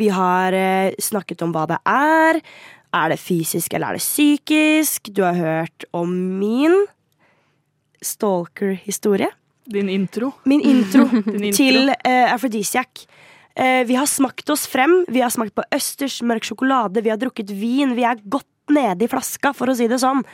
[0.00, 2.40] Vi har eh, snakket om hva det er.
[2.96, 5.10] Er det fysisk eller er det psykisk?
[5.14, 6.10] Du har hørt om
[6.40, 6.74] min
[8.02, 9.28] stalker-historie.
[9.70, 10.32] Din intro.
[10.48, 11.52] Min intro, intro.
[11.54, 13.04] til uh, aphrodisiac.
[13.54, 15.02] Uh, vi har smakt oss frem.
[15.08, 17.94] Vi har smakt på østers, mørk sjokolade, vi har drukket vin.
[17.98, 20.24] Vi er godt nede i flaska, for å si det sånn.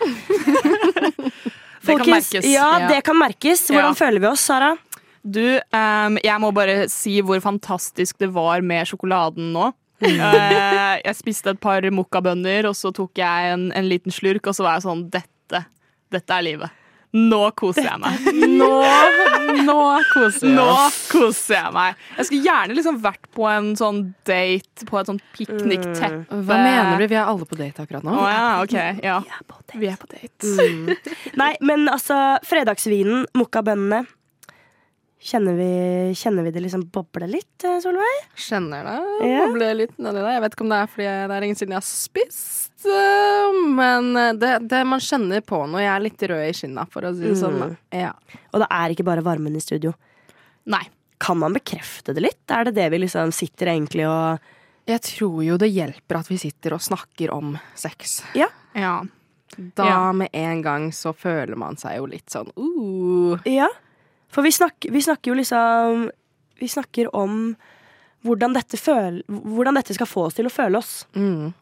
[1.86, 2.46] Det kan merkes.
[2.50, 2.88] Ja, Ja.
[2.90, 3.60] det kan merkes.
[3.70, 3.94] Hvordan Ja.
[3.94, 4.72] føler vi oss, Sara?
[5.26, 5.42] Du,
[5.74, 9.72] um, jeg må bare si hvor fantastisk det var med sjokoladen nå.
[10.04, 14.56] Eh, jeg spiste et par mokkabønner, og så tok jeg en, en liten slurk, og
[14.56, 15.62] så var jeg sånn Dette,
[16.12, 16.82] dette er livet.
[17.16, 18.24] Nå koser jeg meg.
[18.58, 18.68] Nå,
[19.64, 19.76] nå
[20.10, 20.66] koser vi Nå
[21.08, 22.02] koser jeg meg.
[22.18, 26.26] Jeg skulle gjerne liksom vært på en sånn date på et sånn piknikteppe.
[26.28, 27.06] Hva mener du?
[27.08, 28.12] Vi er alle på date akkurat nå.
[28.12, 29.22] Oh, ja, okay, Ja.
[29.24, 29.80] Vi er på date.
[29.86, 31.16] Er på date.
[31.40, 34.04] Nei, men altså, fredagsvinen, mokkabønnene.
[35.26, 35.68] Kjenner vi,
[36.14, 38.18] kjenner vi det liksom boble litt, eh, Solveig?
[38.38, 38.98] Kjenner det.
[39.26, 39.46] Ja.
[39.48, 40.28] boble litt nedi der.
[40.36, 42.86] Jeg vet ikke om det er fordi det er lenge siden jeg har spist.
[42.86, 47.08] øh, Men det, det man kjenner på når jeg er litt rød i skinna, for
[47.08, 47.76] å si det sånn.
[47.90, 48.12] Ja.
[48.54, 49.94] Og det er ikke bare varmen i studio.
[50.70, 50.84] Nei.
[51.18, 52.42] Kan man bekrefte det litt?
[52.52, 54.38] Er det det vi liksom sitter egentlig og
[54.86, 58.20] Jeg tror jo det hjelper at vi sitter og snakker om sex.
[58.38, 58.46] Ja.
[58.76, 60.12] Da Ja.
[60.12, 63.40] med en gang så føler man seg jo litt sånn uh.
[63.48, 63.66] Ja.
[64.36, 66.10] For vi snakker, vi snakker jo liksom
[66.60, 67.54] Vi snakker om
[68.26, 71.04] hvordan dette, føl, hvordan dette skal få oss til å føle oss.
[71.14, 71.52] Mm.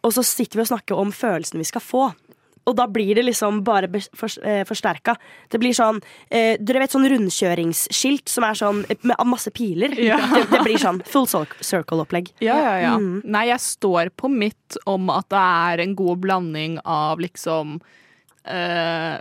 [0.00, 2.06] Og så sitter vi og snakker om følelsen vi skal få.
[2.70, 5.16] Og da blir det liksom bare eh, forsterka.
[5.50, 9.96] Det blir sånn eh, Dere vet sånn rundkjøringsskilt som er sånn eh, med masse piler?
[10.00, 10.20] Ja.
[10.32, 12.32] Det, det blir sånn full circle-opplegg.
[12.44, 12.94] Ja, ja, ja.
[13.00, 13.20] Mm.
[13.24, 17.78] Nei, jeg står på mitt om at det er en god blanding av liksom
[18.44, 19.16] eh,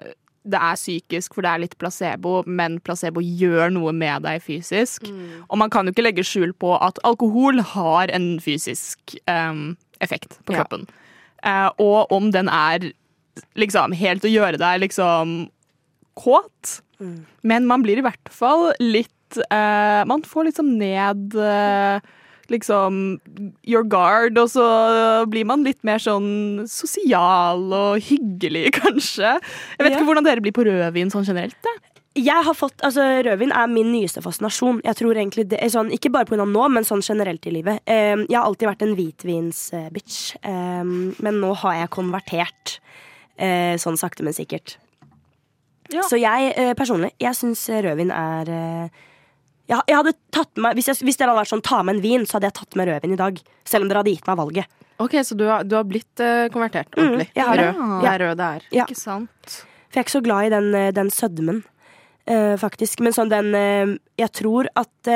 [0.48, 5.10] Det er psykisk, for det er litt placebo, men placebo gjør noe med deg fysisk.
[5.50, 10.40] Og man kan jo ikke legge skjul på at alkohol har en fysisk um, effekt
[10.46, 10.64] på Ja.
[10.64, 10.88] kroppen.
[11.44, 12.92] Eh, og om den er
[13.56, 15.50] liksom helt å gjøre deg liksom
[16.20, 16.82] kåt,
[17.44, 22.00] men man blir i hvert fall litt uh, Man får liksom ned eh,
[22.50, 23.20] liksom
[23.68, 24.66] your guard, og så
[25.30, 29.36] blir man litt mer sånn sosial og hyggelig, kanskje.
[29.40, 29.98] Jeg vet Ja.
[30.00, 31.56] ikke hvordan dere blir på rødvin sånn generelt.
[31.64, 31.86] jeg.
[32.20, 34.82] Jeg har fått, altså Rødvin er min nyeste fascinasjon.
[34.84, 36.44] Jeg tror egentlig det er sånn, Ikke bare pga.
[36.44, 37.80] nå, men sånn generelt i livet.
[37.88, 42.80] Eh, jeg har alltid vært en hvitvins-bitch, eh, men nå har jeg konvertert.
[43.38, 44.76] Eh, sånn sakte, men sikkert.
[45.94, 46.02] Ja.
[46.02, 48.90] Så jeg eh, personlig, jeg syns rødvin er eh,
[49.70, 52.04] jeg, jeg hadde tatt med, hvis, jeg, hvis dere hadde vært sånn ta med en
[52.04, 53.42] vin, så hadde jeg tatt med rødvin i dag.
[53.70, 54.78] Selv om dere hadde gitt meg valget.
[55.00, 57.30] Ok, så du har, du har blitt uh, konvertert ordentlig?
[57.38, 57.62] jeg har.
[57.62, 57.78] Rød.
[57.78, 58.00] Ja.
[58.02, 58.66] Det er rød det er.
[58.76, 58.88] Ja.
[58.88, 59.60] Ikke sant?
[59.90, 61.62] For jeg er ikke så glad i den, eh, den sødmen,
[62.30, 63.06] uh, faktisk.
[63.06, 65.14] Men sånn den uh, Jeg tror at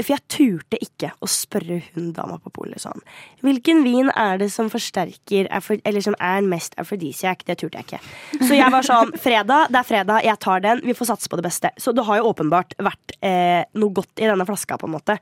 [0.00, 3.00] For jeg turte ikke å spørre hun dama på polet sånn
[3.44, 7.42] Hvilken vin er det som forsterker Eller som er mest afrodisiac?
[7.48, 8.00] Det turte jeg ikke.
[8.46, 10.80] Så jeg var sånn Fredag, det er fredag, jeg tar den.
[10.86, 11.70] Vi får satse på det beste.
[11.80, 15.18] Så det har jo åpenbart vært eh, noe godt i denne flaska, på en måte.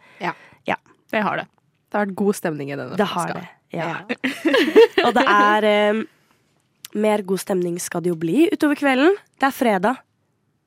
[1.09, 1.47] Det har det.
[1.89, 3.49] Det har vært god stemning i denne Det har flaska.
[3.73, 3.87] ja.
[3.89, 4.19] Ja.
[5.07, 6.03] Og det er eh,
[7.01, 9.17] Mer god stemning skal det jo bli utover kvelden.
[9.41, 9.99] Det er fredag.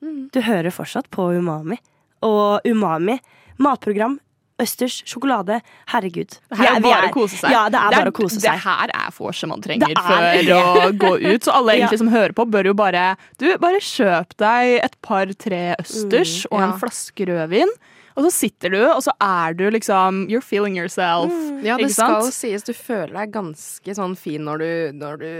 [0.01, 1.77] Du hører fortsatt på Umami.
[2.25, 3.15] og umami.
[3.59, 4.19] Matprogram,
[4.61, 5.61] østers, sjokolade.
[5.89, 6.35] Herregud.
[6.51, 7.49] Det her er bare å kose seg.
[7.51, 10.53] Ja, det er bare å kose Det her er vorset man trenger er det.
[10.53, 11.43] å gå ut.
[11.47, 11.85] Så alle Ja.
[11.87, 16.51] egentlig som hører på, bør jo bare Du, bare kjøp deg et par-tre østers Mm,
[16.51, 16.67] og ja.
[16.67, 17.73] en flaske rødvin.
[18.11, 21.31] Og så sitter du, og så er du liksom You're feeling yourself.
[21.63, 22.61] Ja, det skal sies.
[22.67, 25.31] Du føler deg ganske sånn fin når du, når du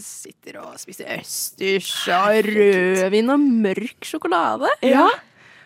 [0.00, 4.70] sitter og spiser østers og rødvin og mørk sjokolade.
[4.86, 5.08] Ja.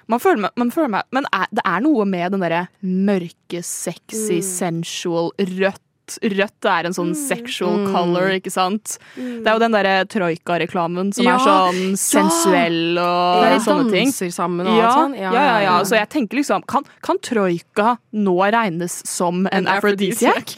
[0.08, 3.58] Man føler meg, man føler meg Men er, det er noe med den derre mørke,
[3.58, 3.64] Mm.
[3.64, 5.82] sexy, sensual, rødt.
[6.22, 8.98] Rødt er en sånn sexual color, ikke sant?
[9.16, 11.34] Det er jo den derre troika-reklamen som Ja.
[11.34, 13.58] er sånn sensuell og ja.
[13.58, 14.06] sånne ting.
[14.12, 15.16] danser sammen og Ja, alt sånn.
[15.18, 15.82] ja, ja, ja.
[15.82, 20.54] Så jeg tenker liksom Kan, kan troika nå regnes som en, aphrodisiac?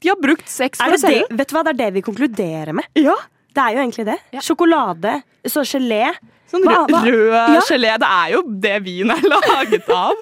[0.00, 2.74] De har brukt sex for å selge Vet du hva, det er det vi konkluderer
[2.74, 2.84] med.
[2.94, 3.14] Ja.
[3.54, 4.18] Det er jo egentlig det.
[4.42, 6.12] Sjokolade, så gelé.
[6.50, 7.60] Sånn Hva- hva- rød Ja.
[7.68, 7.92] gelé.
[8.02, 10.14] Det er jo det vin er laget av.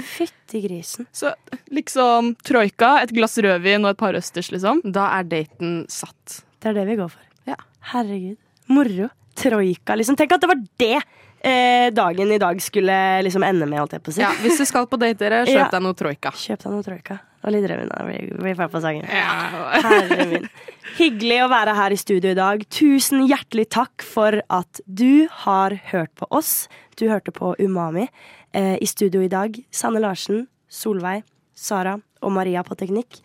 [0.00, 1.06] Fytti grisen.
[1.12, 1.32] Så
[1.70, 4.80] liksom troika, et glass rødvin og et par østers, liksom.
[4.92, 6.42] Da er daten satt.
[6.60, 7.22] Det er det vi går for.
[7.50, 7.56] Ja.
[7.92, 8.36] Herregud.
[8.68, 9.10] Moro.
[9.40, 10.16] Troika, liksom.
[10.16, 11.02] Tenk at det var det
[11.42, 14.20] eh, dagen i dag skulle liksom ende med, holdt jeg på å si.
[14.20, 15.68] Ja, hvis du skal på date, dere, kjøp Ja.
[15.72, 16.30] deg noe troika.
[16.36, 17.20] Kjøp deg noe troika.
[17.42, 17.88] Og litt rødvin.
[17.88, 19.06] da blir blir ferdig på sangen.
[19.08, 20.48] Herre min.
[20.96, 22.62] Hyggelig å være her i studio i dag.
[22.72, 26.68] Tusen hjertelig takk for at du har hørt på oss.
[26.96, 28.08] Du hørte på Umami.
[28.56, 31.22] Eh, I studio i dag, Sanne Larsen, Solveig,
[31.54, 33.20] Sara og Maria på teknikk.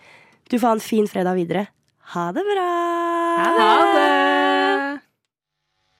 [0.51, 1.67] Du får ha en fin fredag videre.
[2.13, 2.69] Ha det bra!
[3.41, 5.04] Ha det!